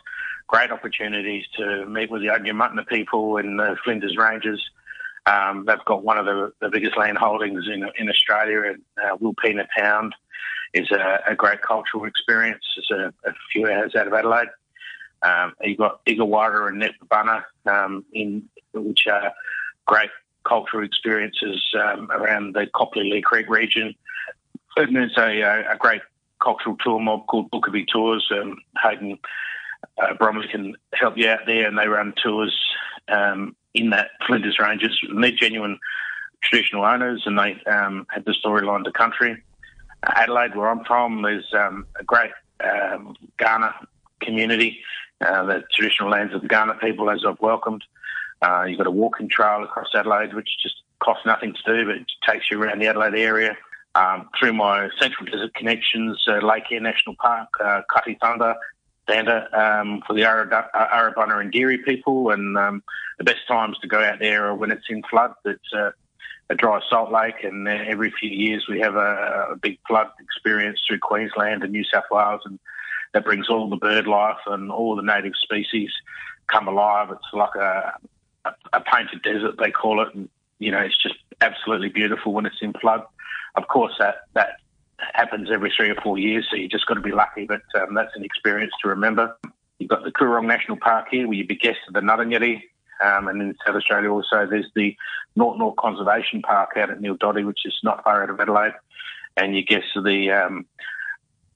[0.47, 4.59] great opportunities to meet with the Adnyamathanha people in the Flinders Ranges.
[5.27, 9.17] Um, they've got one of the, the, biggest land holdings in, in Australia, and uh,
[9.17, 10.15] Wilpena Pound
[10.73, 12.63] is a, a, great cultural experience.
[12.75, 14.47] It's a, a, few hours out of Adelaide.
[15.21, 19.31] Um, you've got Iga Warta and Nepabunna, um, in which are
[19.91, 20.09] great
[20.47, 23.93] cultural experiences um, around the Copley Leigh Creek region.
[24.77, 26.01] And there's a, a great
[26.41, 28.25] cultural tour mob called Bookabee Tours.
[28.31, 29.19] Um, Haydyn
[30.01, 32.57] uh, Bromley can help you out there, and they run tours
[33.09, 34.97] um, in that Flinders Ranges.
[35.09, 35.77] And they're genuine
[36.41, 39.43] traditional owners, and they um, have the storyline to country.
[40.03, 42.31] Adelaide, where I'm from, there's um, a great
[42.63, 43.73] um, Kaurna
[44.21, 44.79] community,
[45.21, 47.83] uh, the traditional lands of the Kaurna people, as I've welcomed.
[48.41, 51.95] Uh, you've got a walking trail across Adelaide, which just costs nothing to do, but
[51.95, 53.55] it takes you around the Adelaide area
[53.95, 58.55] um, through my Central Desert connections, uh, Lake Eyre National Park, uh, Kati Thanda,
[59.53, 62.31] um, for the Arabunna and Dieri people.
[62.31, 62.83] And um,
[63.17, 65.33] the best times to go out there are when it's in flood.
[65.45, 65.91] It's uh,
[66.49, 70.07] a dry salt lake, and uh, every few years we have a, a, big flood
[70.19, 72.59] experience through Queensland and New South Wales, and
[73.13, 75.91] that brings all the bird life and all the native species
[76.47, 77.09] come alive.
[77.11, 77.97] It's like a,
[78.73, 82.61] a, painted desert, they call it, and you know it's just absolutely beautiful when it's
[82.61, 83.03] in flood.
[83.55, 84.57] Of course, that that
[85.13, 87.45] happens every three or four years, so you just got to be lucky.
[87.45, 89.35] But um, that's an experience to remember.
[89.79, 92.61] You've got the Coorong National Park here, where you be guests of the Ngarrindjeri.
[93.03, 94.95] Um, and in South Australia also, there's the
[95.35, 98.73] Ngaut Ngaut Conservation Park out at Nildottie, which is not far out of Adelaide.
[99.35, 100.67] And you guests of the um,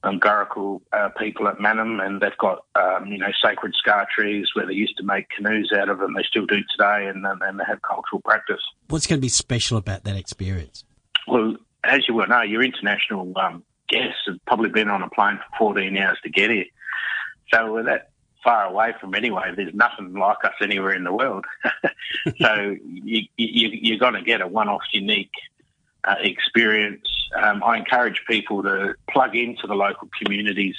[0.06, 4.50] um, Gurruku uh, people at Mannum, and they've got um, you know sacred scar trees
[4.54, 6.14] where they used to make canoes out of them.
[6.14, 8.62] They still do today, and, and they have cultural practice.
[8.90, 10.84] What's going to be special about that experience?
[11.28, 15.40] Well, as you well know, your international um, guests have probably been on a plane
[15.58, 16.66] for 14 hours to get here.
[17.54, 18.10] So we're that
[18.44, 19.52] far away from anyway.
[19.56, 21.46] There's nothing like us anywhere in the world.
[22.42, 25.32] so you, you, you're going to get a one-off unique
[26.06, 27.08] uh, experience.
[27.36, 30.76] Um, I encourage people to plug into the local communities,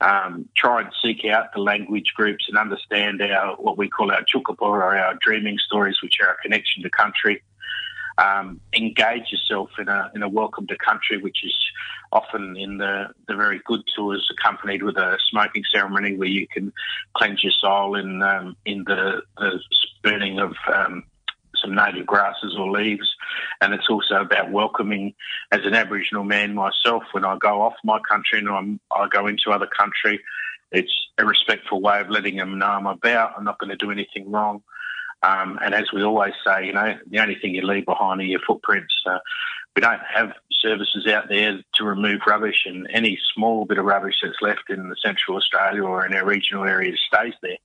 [0.00, 4.22] um, try and seek out the language groups and understand our what we call our
[4.22, 7.42] Tjukurpa or our dreaming stories, which are our connection to country
[8.18, 11.54] um, engage yourself in a in a welcome to country, which is
[12.12, 16.72] often in the the very good tours accompanied with a smoking ceremony where you can
[17.16, 19.60] cleanse your soul in um, in the, the
[20.02, 21.04] burning of um,
[21.62, 23.08] some native grasses or leaves.
[23.60, 25.14] And it's also about welcoming,
[25.50, 29.26] as an Aboriginal man myself, when I go off my country and I'm, I go
[29.28, 30.20] into other country,
[30.72, 33.34] it's a respectful way of letting them know I'm about.
[33.36, 34.62] I'm not going to do anything wrong.
[35.22, 38.24] Um, and as we always say, you know, the only thing you leave behind are
[38.24, 38.94] your footprints.
[39.06, 39.18] Uh,
[39.76, 44.16] we don't have services out there to remove rubbish, and any small bit of rubbish
[44.22, 47.56] that's left in the central Australia or in our regional areas stays there.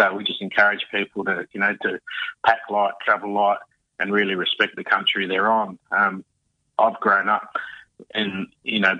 [0.00, 2.00] So we just encourage people to, you know, to
[2.44, 3.58] pack light, travel light,
[3.98, 5.78] and really respect the country they're on.
[5.92, 6.24] Um,
[6.78, 7.50] I've grown up
[8.14, 8.94] in, you know,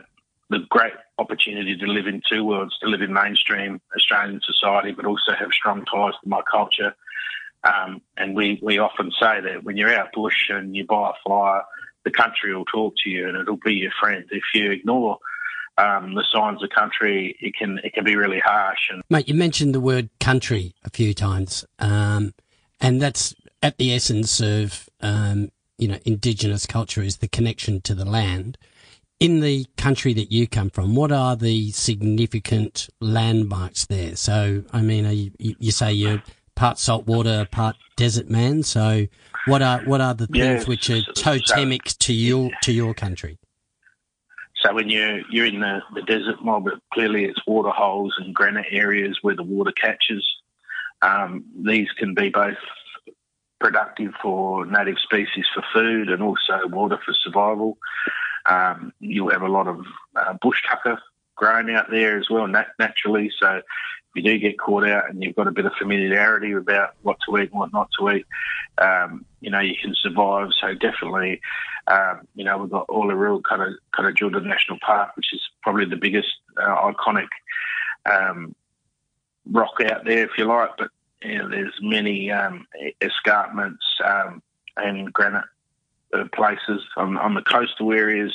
[0.50, 5.06] the great opportunity to live in two worlds, to live in mainstream Australian society, but
[5.06, 6.94] also have strong ties to my culture
[7.64, 11.12] um, and we, we often say that when you're out bush and you buy a
[11.24, 11.62] flyer,
[12.04, 14.24] the country will talk to you and it'll be your friend.
[14.30, 15.18] If you ignore
[15.80, 18.90] um, the signs of country, it can it can be really harsh.
[18.90, 22.34] And mate, you mentioned the word country a few times, um,
[22.80, 27.94] and that's at the essence of um, you know indigenous culture is the connection to
[27.94, 28.58] the land.
[29.18, 34.16] In the country that you come from, what are the significant landmarks there?
[34.16, 35.04] So, I mean,
[35.38, 36.22] you, you say you're
[36.56, 38.62] part saltwater, part desert man.
[38.62, 39.08] So,
[39.46, 43.38] what are what are the things which are totemic to your to your country?
[44.62, 48.66] So when you're you're in the, the desert mob, clearly it's water holes and granite
[48.70, 50.26] areas where the water catches.
[51.02, 52.58] Um, these can be both
[53.58, 57.78] productive for native species for food and also water for survival.
[58.46, 59.84] Um, you'll have a lot of
[60.16, 61.00] uh, bush tucker
[61.36, 63.30] grown out there as well nat- naturally.
[63.38, 63.62] So
[64.14, 67.38] you do get caught out and you've got a bit of familiarity about what to
[67.38, 68.26] eat and what not to eat,
[68.78, 70.48] um, you know, you can survive.
[70.60, 71.40] So definitely,
[71.86, 75.16] um, you know, we've got all the real kind of kind of Kata National Park,
[75.16, 77.28] which is probably the biggest uh, iconic
[78.10, 78.54] um,
[79.50, 80.70] rock out there, if you like.
[80.78, 80.90] But
[81.22, 82.66] you know, there's many um,
[83.00, 84.42] escarpments um,
[84.76, 85.44] and granite
[86.12, 88.32] uh, places on, on the coastal areas.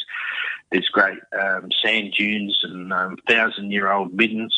[0.71, 2.91] There's great um, sand dunes and
[3.27, 4.55] thousand year old middens,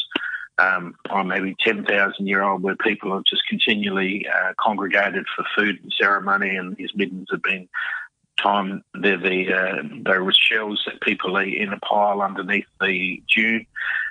[0.59, 5.79] um, or maybe 10,000 year old, where people have just continually uh, congregated for food
[5.81, 7.67] and ceremony, and these middens have been
[8.37, 13.65] time they're the uh, they're shells that people eat in a pile underneath the dune,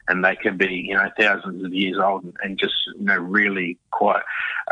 [0.09, 3.16] and they can be you know thousands of years old and, and just you know
[3.16, 4.22] really quite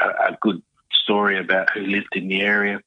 [0.00, 0.62] a, a, good
[0.92, 2.80] story about who lived in the area.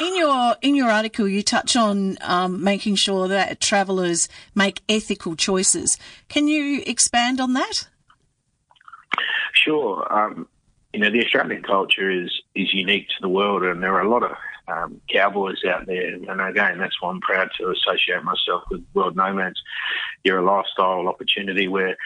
[0.00, 5.36] In your in your article, you touch on um, making sure that travellers make ethical
[5.36, 5.98] choices.
[6.28, 7.88] Can you expand on that?
[9.52, 10.06] Sure.
[10.12, 10.48] Um,
[10.92, 14.08] you know, the Australian culture is is unique to the world, and there are a
[14.08, 14.36] lot of
[14.68, 16.14] um, cowboys out there.
[16.14, 19.60] And again, that's why I'm proud to associate myself with World Nomads.
[20.22, 21.96] You're a lifestyle opportunity where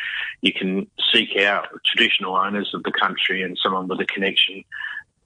[0.40, 4.64] you can seek out traditional owners of the country and someone with a connection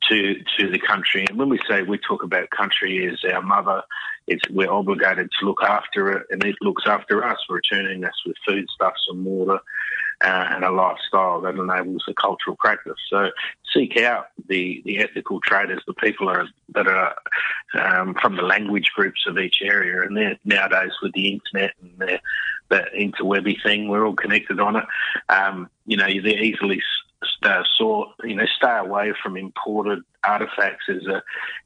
[0.08, 1.24] to to the country.
[1.28, 3.82] And when we say we talk about country as our mother,
[4.26, 8.36] it's we're obligated to look after it, and it looks after us, returning us with
[8.46, 9.60] foodstuffs and water.
[10.24, 13.00] Uh, and a lifestyle that enables a cultural practice.
[13.10, 13.30] So
[13.74, 17.14] seek out the, the ethical traders, the people are, that are
[17.74, 20.02] um, from the language groups of each area.
[20.02, 22.20] And nowadays with the internet and the,
[22.68, 24.84] the interwebby thing, we're all connected on it.
[25.28, 26.80] Um, you know, they're easily
[27.42, 30.84] uh, sort, you know, stay away from imported artifacts.
[30.86, 31.06] There's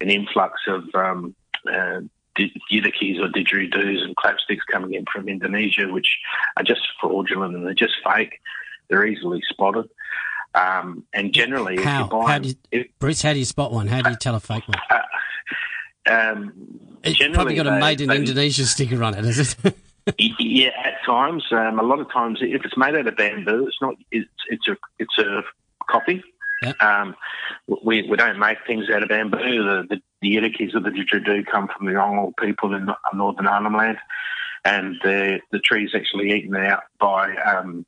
[0.00, 1.34] an influx of um,
[1.70, 2.00] uh,
[2.38, 6.18] Yidakis or didgeridoos and clapsticks coming in from Indonesia, which
[6.56, 8.40] are just fraudulent and they're just fake.
[8.88, 9.88] They're easily spotted.
[10.54, 12.04] Um, and generally, how?
[12.04, 13.88] if you buy how do you, if, Bruce, how do you spot one?
[13.88, 14.78] How do you tell a fake one?
[14.90, 15.02] Uh,
[16.12, 16.52] um,
[17.02, 19.74] it's generally probably got a they- made in they- Indonesia sticker on it, is it?
[20.38, 21.44] Yeah, at times.
[21.50, 23.94] Um, a lot of times, if it's made out of bamboo, it's not.
[24.12, 25.42] It's it's a it's a
[25.90, 26.22] copy.
[26.78, 27.16] Um,
[27.82, 29.38] we we don't make things out of bamboo.
[29.64, 33.76] The the, the Yidakis of the didgeridoo come from the Yolngu people in northern Arnhem
[33.76, 33.98] Land,
[34.64, 37.86] and the the tree's actually eaten out by um,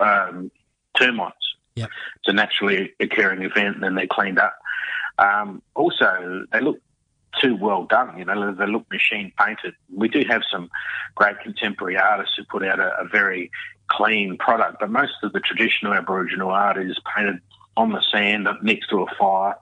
[0.00, 0.50] um,
[0.98, 1.36] termites.
[1.76, 1.90] Yep.
[2.16, 4.58] It's a naturally occurring event, and then they're cleaned up.
[5.18, 6.80] Um, also, they look
[7.40, 8.18] too well done.
[8.18, 9.74] You know, they look machine painted.
[9.94, 10.70] We do have some
[11.14, 13.50] great contemporary artists who put out a, a very
[13.88, 17.40] clean product, but most of the traditional Aboriginal art is painted
[17.76, 19.54] on the sand next to a fire.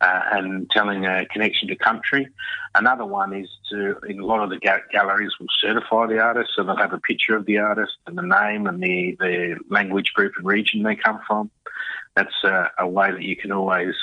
[0.00, 2.28] Uh, and telling a connection to country.
[2.76, 6.50] Another one is to, in a lot of the ga- galleries will certify the artist,
[6.54, 10.12] so they'll have a picture of the artist and the name and the, the language
[10.14, 11.50] group and region they come from.
[12.14, 13.96] That's a, a way that you can always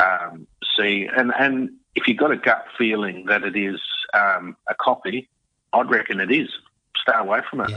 [0.00, 1.08] um, see.
[1.16, 3.80] And, and if you've got a gut feeling that it is
[4.12, 5.28] um, a copy,
[5.72, 6.48] I'd reckon it is.
[6.96, 7.70] Stay away from it.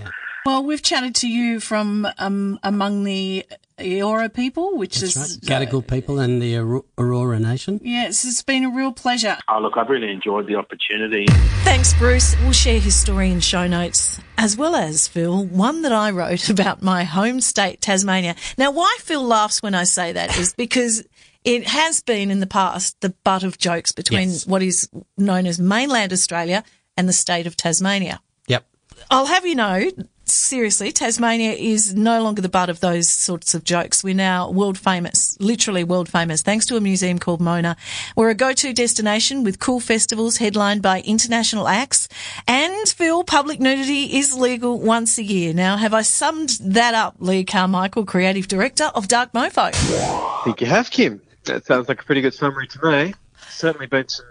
[0.45, 3.45] Well, we've chatted to you from um, among the
[3.84, 5.62] Eora people, which is Right.
[5.68, 7.80] Gadigal uh, people and the Eora Nation.
[7.84, 9.38] yes, it's been a real pleasure.
[9.48, 11.26] Oh, look, I've really enjoyed the opportunity.
[11.64, 12.36] Thanks, Bruce.
[12.42, 16.50] We'll share his story in show notes, as well as, Phil, one that I wrote
[16.56, 18.36] about my home state, Tasmania.
[18.58, 21.04] Now, why Phil laughs when I say that is because
[21.44, 24.48] it has been in the past the butt of jokes between Yes.
[24.48, 26.64] what is known as mainland Australia
[26.96, 28.22] and the state of Tasmania.
[28.48, 28.66] Yep.
[29.12, 29.90] I'll have you know,
[30.26, 34.04] seriously, Tasmania is no longer the butt of those sorts of jokes.
[34.04, 37.76] We're now world famous, literally world famous, thanks to a museum called Mona.
[38.16, 42.08] We're a go-to destination with cool festivals headlined by international acts.
[42.48, 45.54] And Phil, public nudity is legal once a year.
[45.54, 49.72] Now, have I summed that up, Leigh Carmichael, creative director of Dark Mofo?
[49.74, 51.22] I think you have, Kim.
[51.46, 53.14] That sounds like a pretty good summary to me.
[53.50, 54.26] Certainly been some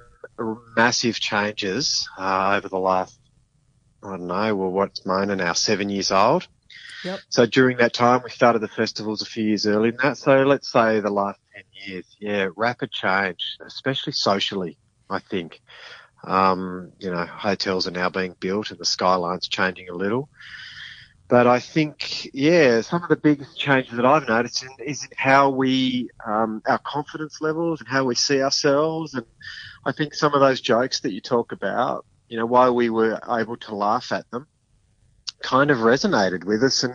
[0.76, 3.18] massive changes uh, over the last,
[4.03, 6.48] I don't know, well, what's mine Mona now, seven years old.
[7.05, 7.20] Yep.
[7.28, 10.18] So during that time, we started the festivals a few years earlier than that.
[10.18, 12.16] So let's say the last 10 years.
[12.20, 14.78] Yeah, rapid change, especially socially,
[15.11, 15.61] I think.
[16.24, 20.28] Um, you know, hotels are now being built and the skyline's changing a little.
[21.28, 25.11] But I think, yeah, some of the biggest changes that I've noticed in, is in
[25.16, 29.14] how we, um, our confidence levels and how we see ourselves.
[29.14, 29.24] And
[29.84, 33.20] I think some of those jokes that you talk about, you know, why we were
[33.28, 34.46] able to laugh at them
[35.42, 36.82] kind of resonated with us.
[36.82, 36.94] And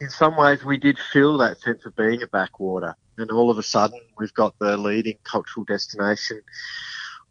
[0.00, 2.94] in some ways, we did feel that sense of being a backwater.
[3.18, 6.40] And all of a sudden, we've got the leading cultural destination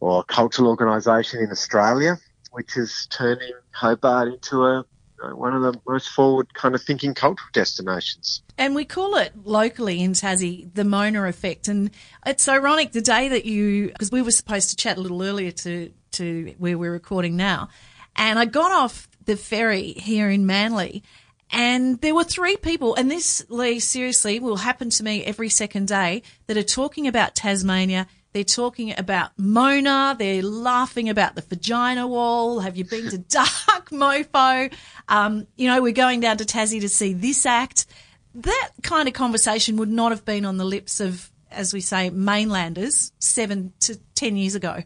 [0.02, 2.18] or cultural organisation in Australia,
[2.52, 4.86] which is turning Hobart into a
[5.34, 8.44] one of the most forward kind of thinking cultural destinations.
[8.58, 11.68] And we call it locally in Tassie the Mona effect.
[11.68, 11.90] And
[12.26, 15.52] it's ironic the day that you, because we were supposed to chat a little earlier
[15.52, 17.70] to, to where we're recording now.
[18.16, 21.04] And I got off the ferry here in Manly
[21.52, 25.88] and there were three people, and this, Leigh, seriously, will happen to me every second
[25.88, 28.08] day, that are talking about Tasmania.
[28.34, 30.16] They're talking about Mona.
[30.18, 32.60] They're laughing about the vagina wall.
[32.60, 34.74] Have you been to Dark Mofo?
[35.08, 37.86] Um, you know, we're going down to Tassie to see this act.
[38.34, 42.10] That kind of conversation would not have been on the lips of, as we say,
[42.10, 44.84] mainlanders seven to ten years ago.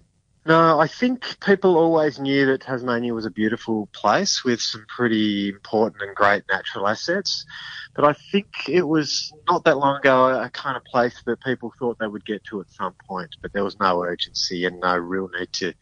[0.50, 5.50] No, I think people always knew that Tasmania was a beautiful place with some pretty
[5.50, 7.46] important and great natural assets.
[7.96, 11.72] But I think it was not that long ago a kind of place that people
[11.78, 14.98] thought they would get to at some point, but there was no urgency and no
[14.98, 15.74] real need to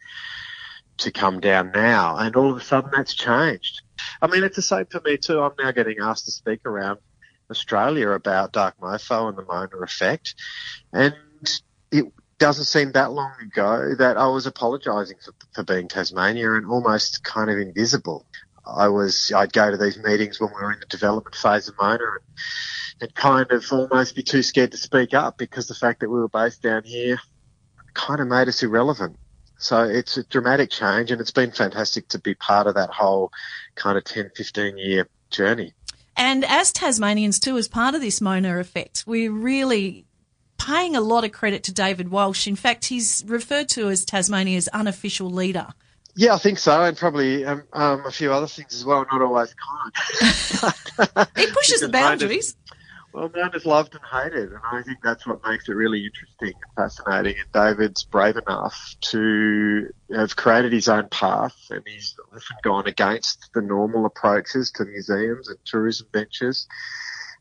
[0.98, 2.18] to come down now.
[2.18, 3.80] And all of a sudden that's changed.
[4.20, 5.40] I mean, it's the same for me too.
[5.40, 6.98] I'm now getting asked to speak around
[7.50, 10.34] Australia about Dark Mofo and the Mona effect.
[10.92, 11.14] And
[12.38, 17.24] doesn't seem that long ago that I was apologising for, for being Tasmania and almost
[17.24, 18.26] kind of invisible.
[18.66, 21.74] I was, I'd go to these meetings when we were in the development phase of
[21.80, 26.00] Mona and, and kind of almost be too scared to speak up because the fact
[26.00, 27.18] that we were based down here
[27.94, 29.16] kind of made us irrelevant.
[29.58, 33.32] So it's a dramatic change and it's been fantastic to be part of that whole
[33.74, 35.72] kind of 10, 15 year journey.
[36.16, 40.04] And as Tasmanians too, as part of this Mona effect, we really
[40.68, 42.46] paying a lot of credit to David Walsh.
[42.46, 45.68] In fact, he's referred to as Tasmania's unofficial leader.
[46.14, 49.06] Yeah, I think so, and probably um, um, a few other things as well.
[49.10, 51.28] Not always kind.
[51.36, 52.56] he pushes the boundaries.
[53.12, 56.54] well, man is loved and hated, and I think that's what makes it really interesting
[56.60, 57.36] and fascinating.
[57.38, 63.50] And David's brave enough to have created his own path, and he's often gone against
[63.54, 66.66] the normal approaches to museums and tourism ventures.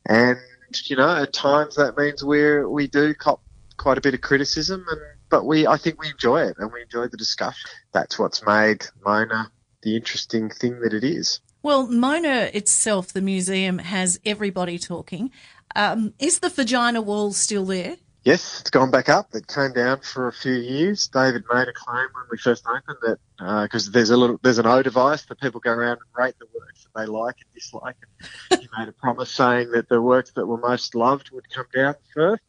[0.07, 0.37] And
[0.85, 3.41] you know, at times that means we're we do cop
[3.77, 6.81] quite a bit of criticism, and but we I think we enjoy it and we
[6.81, 7.69] enjoy the discussion.
[7.91, 9.51] That's what's made Mona
[9.83, 11.39] the interesting thing that it is.
[11.63, 15.31] Well, Mona itself, the museum, has everybody talking.
[15.75, 17.97] Um, is the vagina wall still there?
[18.27, 19.29] Yes, it's gone back up.
[19.35, 21.07] It came down for a few years.
[21.07, 23.19] David made a claim when we first opened that
[23.63, 26.35] because uh, there's a little there's an O device that people go around and rate
[26.37, 27.95] the works that they like and dislike.
[28.01, 31.67] And he made a promise saying that the works that were most loved would come
[31.73, 32.43] down first.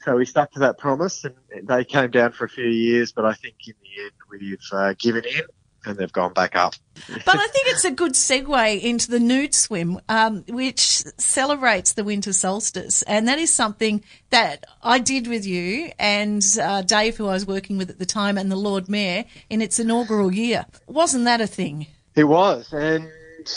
[0.00, 3.12] So we stuck to that promise, and they came down for a few years.
[3.12, 5.42] But I think in the end we've uh, given in
[5.84, 6.74] and they've gone back up.
[7.24, 10.80] but I think it's a good segue into the nude swim, um, which
[11.18, 16.82] celebrates the winter solstice, and that is something that I did with you and uh,
[16.82, 19.78] Dave, who I was working with at the time, and the Lord Mayor in its
[19.78, 20.66] inaugural year.
[20.86, 21.86] Wasn't that a thing?
[22.14, 23.08] It was, and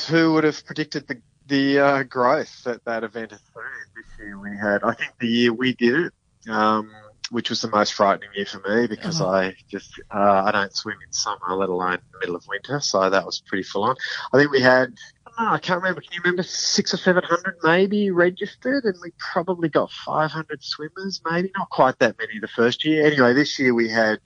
[0.07, 3.63] who would have predicted the the uh, growth that that event has seen
[3.95, 4.39] this year?
[4.39, 6.13] We had, I think, the year we did it.
[6.49, 6.91] Um,
[7.31, 9.31] which was the most frightening year for me because uh-huh.
[9.31, 12.79] I just uh, I don't swim in summer, let alone the middle of winter.
[12.81, 13.95] So that was pretty full on.
[14.33, 14.93] I think we had
[15.39, 16.01] oh, I can't remember.
[16.01, 20.63] Can you remember six or seven hundred maybe registered, and we probably got five hundred
[20.63, 23.05] swimmers, maybe not quite that many the first year.
[23.05, 24.19] Anyway, this year we had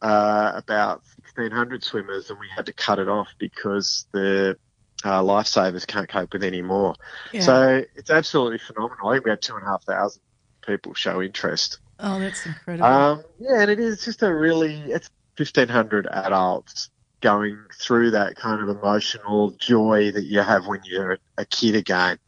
[0.00, 4.56] uh, about sixteen hundred swimmers, and we had to cut it off because the
[5.04, 6.94] uh, lifesavers can't cope with any more.
[7.32, 7.40] Yeah.
[7.42, 9.08] So it's absolutely phenomenal.
[9.08, 10.22] I think we had two and a half thousand
[10.66, 11.78] people show interest.
[11.98, 12.86] Oh, that's incredible.
[12.86, 16.90] Um, yeah, and it is just a really, it's 1,500 adults
[17.20, 22.18] going through that kind of emotional joy that you have when you're a kid again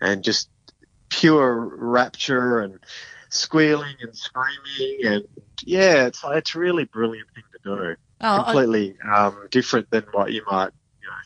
[0.00, 0.48] and just
[1.10, 2.78] pure rapture and
[3.28, 5.24] squealing and screaming and
[5.64, 7.96] yeah, it's it's really brilliant thing to do.
[8.22, 10.70] Oh, Completely um, different than what you might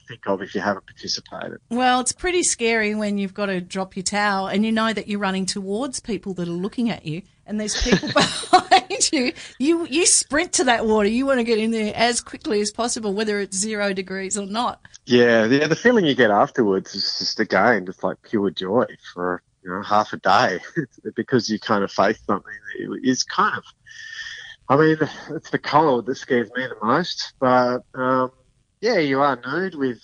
[0.08, 1.58] think of if you haven't participated.
[1.70, 5.08] Well, it's pretty scary when you've got to drop your towel and you know that
[5.08, 9.32] you're running towards people that are looking at you and there's people behind you.
[9.58, 11.08] You you sprint to that water.
[11.08, 14.46] You want to get in there as quickly as possible, whether it's zero degrees or
[14.46, 14.80] not.
[15.06, 19.42] Yeah, the, the feeling you get afterwards is just again just like pure joy for
[19.62, 20.60] you know half a day
[21.16, 23.64] because you kind of face something that is kind of.
[24.66, 24.96] I mean,
[25.28, 28.30] it's the cold that scares me the most, but um,
[28.80, 29.98] yeah, you are nude with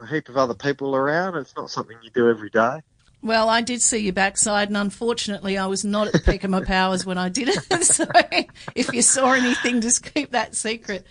[0.00, 1.36] a heap of other people around.
[1.36, 2.80] It's not something you do every day.
[3.22, 6.50] Well, I did see your backside, and unfortunately, I was not at the peak of
[6.50, 7.62] my powers when I did it.
[7.84, 8.06] so,
[8.74, 11.06] if you saw anything, just keep that secret.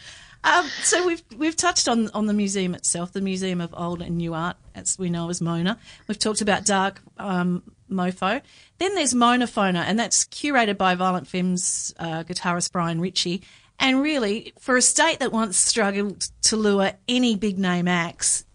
[0.46, 4.18] Um, so we've we've touched on on the museum itself, the Museum of Old and
[4.18, 5.80] New Art, as we know as Mona.
[6.08, 8.42] We've talked about Dark um, Mofo.
[8.78, 13.42] Then there's Mona Foma, and that's curated by Violent Femmes uh, guitarist Brian Ritchie.
[13.80, 18.46] And really, for a state that once struggled to lure any big name acts,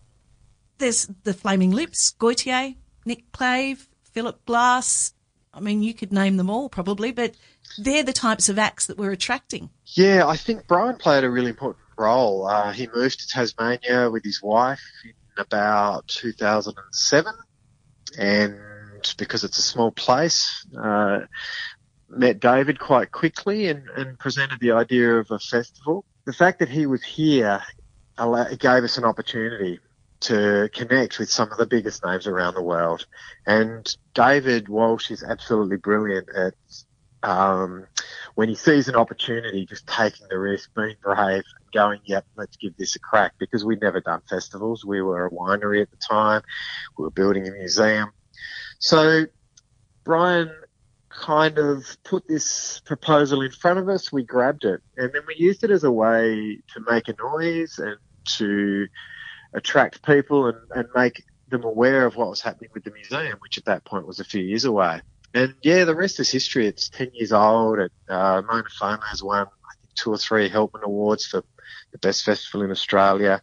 [0.78, 5.14] there's the Flaming Lips, Gotye, Nick Cave, Philip Glass.
[5.53, 7.34] I mean, you could name them all probably, but
[7.78, 9.70] they're the types of acts that we're attracting.
[9.86, 12.46] Yeah, I think Brian played a really important role.
[12.46, 17.34] Uh, he moved to Tasmania with his wife in about 2007,
[18.18, 18.59] and
[19.16, 21.20] because it's a small place, uh,
[22.09, 26.05] met David quite quickly and, and presented the idea of a festival.
[26.26, 27.62] The fact that he was here
[28.59, 29.80] gave us an opportunity
[30.20, 33.06] to connect with some of the biggest names around the world.
[33.46, 36.54] And David Walsh is absolutely brilliant at
[37.22, 37.86] um,
[38.34, 42.56] when he sees an opportunity, just taking the risk, being brave, and going, yep, let's
[42.56, 43.32] give this a crack.
[43.38, 44.84] Because we'd never done festivals.
[44.84, 46.42] We were a winery at the time.
[46.96, 48.12] We were building a museum.
[48.78, 49.26] So
[50.04, 50.50] Brian
[51.10, 54.12] kind of put this proposal in front of us.
[54.12, 57.78] We grabbed it and then we used it as a way to make a noise
[57.78, 57.96] and
[58.36, 58.86] to
[59.53, 63.59] attract people and, and make them aware of what was happening with the museum, which
[63.59, 65.01] at that point was a few years away.
[65.34, 66.66] And yeah, the rest is history.
[66.66, 67.78] It's 10 years old.
[67.78, 71.44] And, uh, Mona Foma has won, think, two or three Helpman Awards for
[71.92, 73.40] the best festival in Australia.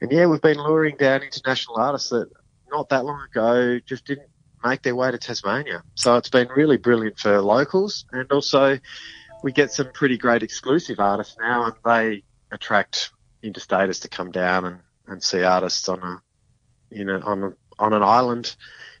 [0.00, 2.30] And yeah, we've been luring down international artists that
[2.70, 4.28] not that long ago just didn't
[4.64, 5.82] make their way to Tasmania.
[5.94, 8.78] So it's been really brilliant for locals and also
[9.42, 14.64] we get some pretty great exclusive artists now and they attract interstaters to come down
[14.64, 14.78] and,
[15.08, 16.22] and see artists on a,
[16.90, 18.54] you know, on a, on an island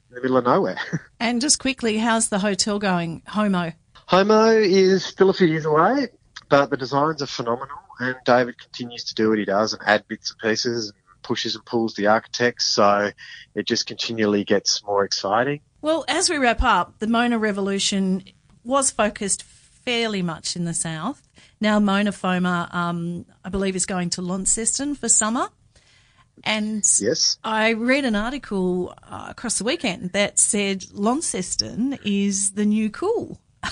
[0.08, 0.78] in the middle of nowhere.
[1.20, 3.22] And just quickly, how's the hotel going?
[3.26, 3.72] Homo.
[4.06, 6.08] Homo is still a few years away,
[6.48, 10.06] but the designs are phenomenal and David continues to do what he does and add
[10.06, 12.66] bits and pieces and pushes and pulls the architects.
[12.66, 13.10] So
[13.54, 15.60] it just continually gets more exciting.
[15.80, 18.24] Well, as we wrap up, the Mona Revolution
[18.64, 21.22] was focused fairly much in the south.
[21.60, 25.48] Now Mona Foma, um, I believe, is going to Launceston for summer.
[26.44, 27.38] And yes.
[27.44, 33.40] I read an article uh, across the weekend that said Launceston is the new cool,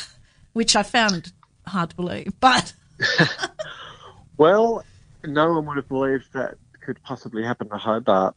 [0.53, 1.33] which I found
[1.67, 2.33] hard to believe.
[2.41, 2.73] But
[4.37, 4.85] well,
[5.25, 8.37] no one would have believed that could possibly happen to Hobart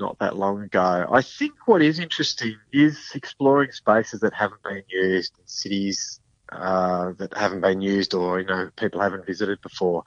[0.00, 1.06] not that long ago.
[1.10, 6.20] I think what is interesting is exploring spaces that haven't been used in cities
[6.50, 10.02] uh, that haven't been used or you know people haven't visited before.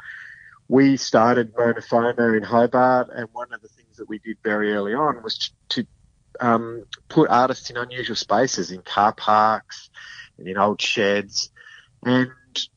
[0.68, 4.74] We started Mona Foma in Hobart, and one of the things that we did very
[4.74, 5.38] early on was
[5.70, 5.88] to, to
[6.40, 9.90] um, put artists in unusual spaces, in car parks,
[10.38, 11.52] and in old sheds.
[12.06, 12.32] And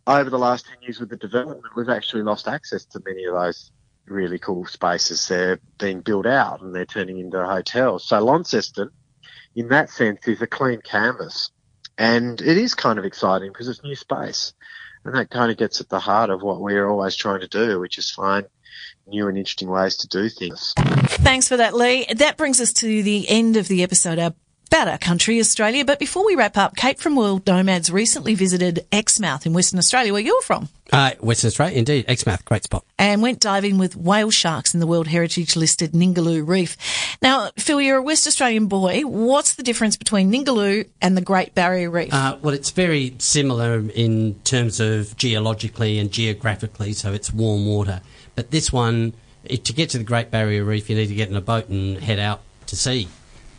[0.07, 3.35] over the last 10 years with the development, we've actually lost access to many of
[3.35, 3.73] those
[4.07, 5.27] really cool spaces.
[5.27, 8.07] They're being built out and they're turning into hotels.
[8.07, 8.91] So Launceston,
[9.55, 11.51] in that sense, is a clean canvas.
[11.99, 14.55] And it is kind of exciting because it's new space.
[15.05, 17.81] And that kind of gets at the heart of what we're always trying to do,
[17.81, 18.47] which is find
[19.07, 20.75] new and interesting ways to do things.
[20.77, 22.07] Thanks for that, Leigh.
[22.15, 24.19] That brings us to the end of the episode.
[24.19, 24.35] Our
[24.71, 25.85] about our country, Australia.
[25.85, 30.13] But before we wrap up, Kate from World Nomads recently visited Exmouth in Western Australia,
[30.13, 30.69] where you're from.
[30.93, 32.05] Uh, Western Australia, indeed.
[32.07, 32.85] Exmouth, great spot.
[32.97, 36.77] And went diving with whale sharks in the World Heritage listed Ningaloo Reef.
[37.21, 39.03] Now, Phil, you're a West Australian boy.
[39.03, 42.15] What's the difference between Ningaloo and the Great Barrier Reef?
[42.15, 48.03] Uh, well, it's very similar in terms of geologically and geographically, so it's warm water.
[48.37, 49.15] But this one,
[49.49, 51.99] to get to the Great Barrier Reef, you need to get in a boat and
[51.99, 53.09] head out to sea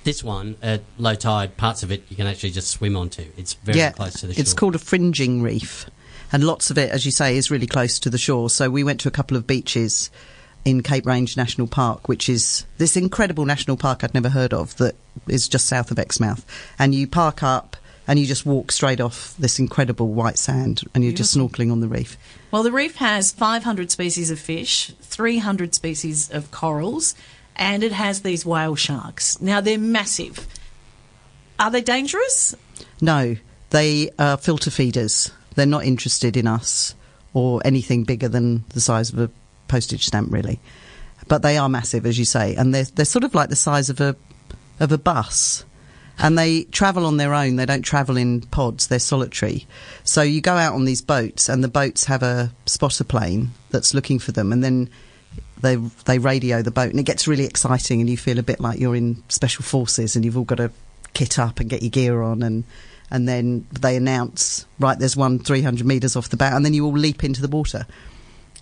[0.03, 3.25] this one at low tide, parts of it you can actually just swim onto.
[3.37, 4.41] It's very yeah, close to the shore.
[4.41, 5.85] It's called a fringing reef,
[6.31, 8.49] and lots of it, as you say, is really close to the shore.
[8.49, 10.09] So we went to a couple of beaches
[10.63, 14.75] in Cape Range National Park, which is this incredible national park I'd never heard of
[14.77, 14.95] that
[15.27, 16.45] is just south of Exmouth,
[16.77, 17.77] and you park up.
[18.07, 21.79] And you just walk straight off this incredible white sand, and you're just snorkeling on
[21.79, 22.17] the reef.
[22.49, 27.15] Well, the reef has 500 species of fish, 300 species of corals,
[27.61, 29.39] and it has these whale sharks.
[29.39, 30.47] Now they're massive.
[31.59, 32.55] Are they dangerous?
[32.99, 33.35] No,
[33.69, 35.31] they are filter feeders.
[35.53, 36.95] They're not interested in us
[37.33, 39.29] or anything bigger than the size of a
[39.67, 40.59] postage stamp, really.
[41.27, 43.91] But they are massive, as you say, and they're they're sort of like the size
[43.91, 44.15] of a
[44.79, 45.63] of a bus.
[46.17, 47.55] And they travel on their own.
[47.55, 48.87] They don't travel in pods.
[48.87, 49.65] They're solitary.
[50.03, 53.93] So you go out on these boats, and the boats have a spotter plane that's
[53.93, 54.89] looking for them, and then
[55.61, 58.59] they they radio the boat, and it gets really exciting, and you feel a bit
[58.59, 60.71] like you're in special forces, and you've all got to
[61.13, 62.63] kit up and get your gear on, and
[63.09, 66.85] and then they announce, right, there's one 300 meters off the bow, and then you
[66.85, 67.85] all leap into the water,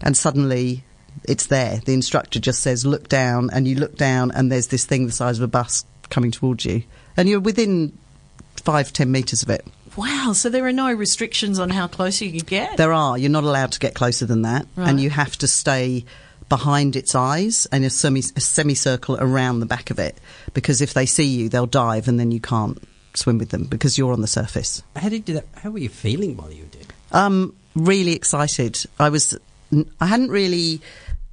[0.01, 0.83] and suddenly
[1.25, 1.79] it's there.
[1.85, 5.11] The instructor just says, look down, and you look down, and there's this thing the
[5.11, 6.81] size of a bus coming towards you.
[7.15, 7.97] And you're within
[8.55, 9.65] five, ten metres of it.
[9.95, 10.33] Wow.
[10.33, 12.77] So there are no restrictions on how close you can get.
[12.77, 13.17] There are.
[13.17, 14.89] You're not allowed to get closer than that, Right.
[14.89, 16.05] and you have to stay
[16.49, 20.17] behind its eyes and a, semi, a semicircle around the back of it
[20.53, 22.81] because if they see you, they'll dive, and then you can't
[23.13, 24.83] swim with them because you're on the surface.
[24.95, 25.45] How did you do that?
[25.55, 26.85] How were you feeling while you were doing?
[26.85, 27.15] it?
[27.15, 28.83] Um, really excited.
[28.99, 29.37] I was.
[30.01, 30.81] I hadn't really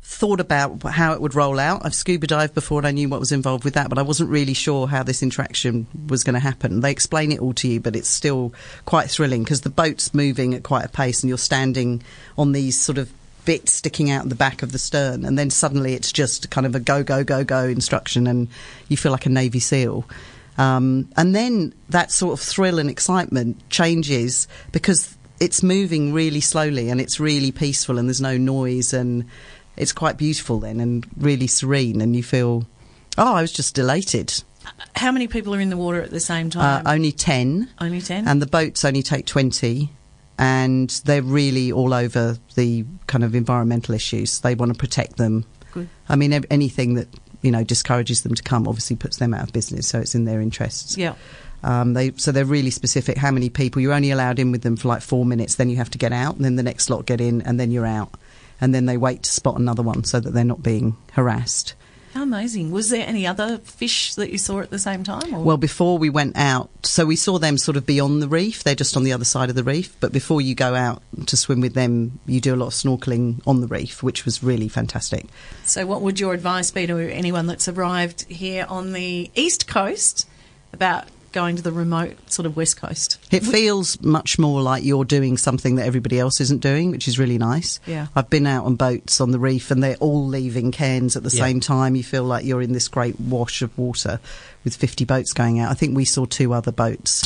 [0.08, 1.84] thought about how it would roll out.
[1.84, 4.30] I've scuba dived before and I knew what was involved with that, but I wasn't
[4.30, 6.80] really sure how this interaction was going to happen.
[6.80, 8.54] They explain it all to you, but it's still
[8.84, 12.04] quite thrilling because the boat's moving at quite a pace and you're standing
[12.38, 13.10] on these sort of
[13.46, 16.74] bits sticking out the back of the stern and then suddenly it's just kind of
[16.74, 18.48] a go go go go instruction and
[18.88, 20.04] you feel like a navy seal
[20.58, 26.88] um, and then that sort of thrill and excitement changes because it's moving really slowly
[26.90, 29.24] and it's really peaceful and there's no noise and
[29.76, 32.66] it's quite beautiful then and really serene and you feel
[33.16, 34.42] oh i was just elated
[34.96, 36.86] How many people are in the water at the same uh, time?
[36.86, 38.26] only 10 Only 10?
[38.26, 39.90] and the boats only take 20
[40.38, 44.40] and they're really all over the kind of environmental issues.
[44.40, 45.44] They want to protect them.
[45.72, 45.88] Good.
[46.08, 47.06] i mean anything that
[47.42, 50.24] you know discourages them to come obviously puts them out of business so it's in
[50.24, 50.96] their interests.
[50.96, 51.14] Yeah.
[51.62, 53.18] um, they so they're really specific.
[53.18, 55.76] How many people you're only allowed in with them for like four minutes then you
[55.76, 58.14] have to get out and then the next lot get in and then you're out.
[58.58, 61.74] And then they wait to spot another one so that they're not being harassed
[62.16, 62.70] How amazing.
[62.70, 65.34] Was there any other fish that you saw at the same time?
[65.34, 65.42] Or?
[65.42, 68.64] Well, before we went out, so we saw them sort of beyond the reef.
[68.64, 69.94] They're just on the other side of the reef.
[70.00, 73.42] But before you go out to swim with them, you do a lot of snorkeling
[73.46, 75.26] on the reef, which was really fantastic.
[75.64, 80.26] So, what would your advice be to anyone that's arrived here on the east coast
[80.72, 83.18] about going to the remote sort of west coast?
[83.30, 87.18] It feels much more like you're doing something that everybody else isn't doing, which is
[87.18, 87.78] really nice.
[87.86, 88.06] Yeah.
[88.14, 91.30] I've been out on boats on the reef and they're all leaving Cairns at the
[91.34, 91.44] Yeah.
[91.44, 91.96] same time.
[91.96, 94.20] You feel like you're in this great wash of water
[94.64, 95.70] with 50 boats going out.
[95.70, 97.22] I think we saw two other boats.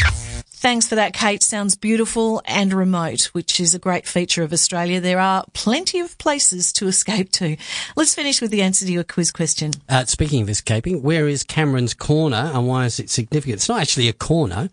[0.61, 1.43] Thanks for that, Kate.
[1.43, 5.01] Sounds beautiful and remote, which is a great feature of Australia.
[5.01, 7.57] There are plenty of places to escape to.
[7.97, 9.71] Let's finish with the answer to your quiz question.
[9.89, 13.55] Uh, speaking of escaping, where is Cameron's Corner and why is it significant?
[13.55, 14.69] It's not actually a corner.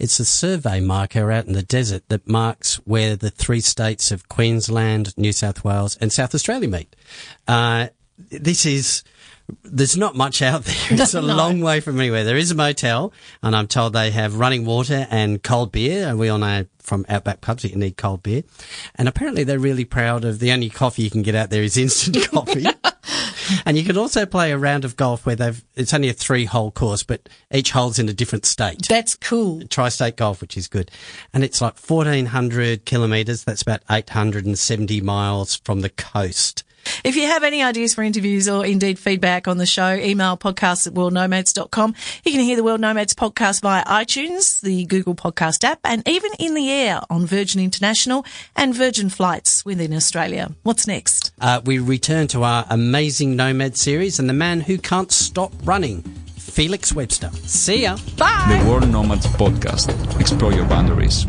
[0.00, 4.28] It's a survey marker out in the desert that marks where the three states of
[4.28, 6.96] Queensland, New South Wales and South Australia meet.
[7.46, 9.04] Uh, this is,
[9.62, 10.74] there's not much out there.
[10.90, 11.34] It's a No.
[11.34, 12.24] long way from anywhere.
[12.24, 16.06] There is a motel and I'm told they have running water and cold beer.
[16.06, 18.42] And we all know from Outback pubs that you need cold beer.
[18.96, 21.76] And apparently they're really proud of the only coffee you can get out there is
[21.76, 22.66] instant coffee.
[23.64, 26.44] And you can also play a round of golf where they've, it's only a three
[26.44, 28.86] hole course, but each hole's in a different state.
[28.88, 29.62] That's cool.
[29.66, 30.90] Tri-state golf, which is good.
[31.32, 33.44] And it's like 1400 kilometres.
[33.44, 36.62] That's about 870 miles from the coast.
[37.04, 40.86] If you have any ideas for interviews or indeed feedback on the show, email podcast
[40.86, 41.94] at worldnomads.com.
[42.24, 46.30] You can hear the World Nomads podcast via iTunes, the Google Podcast app, and even
[46.38, 48.24] in the air on Virgin International
[48.56, 50.52] and Virgin Flights within Australia.
[50.62, 51.32] What's next?
[51.40, 56.02] Uh, we return to our amazing nomad series and the man who can't stop running,
[56.36, 57.30] Felix Webster.
[57.44, 57.96] See ya.
[58.16, 58.60] Bye.
[58.62, 60.20] The World Nomads Podcast.
[60.20, 61.26] Explore your boundaries.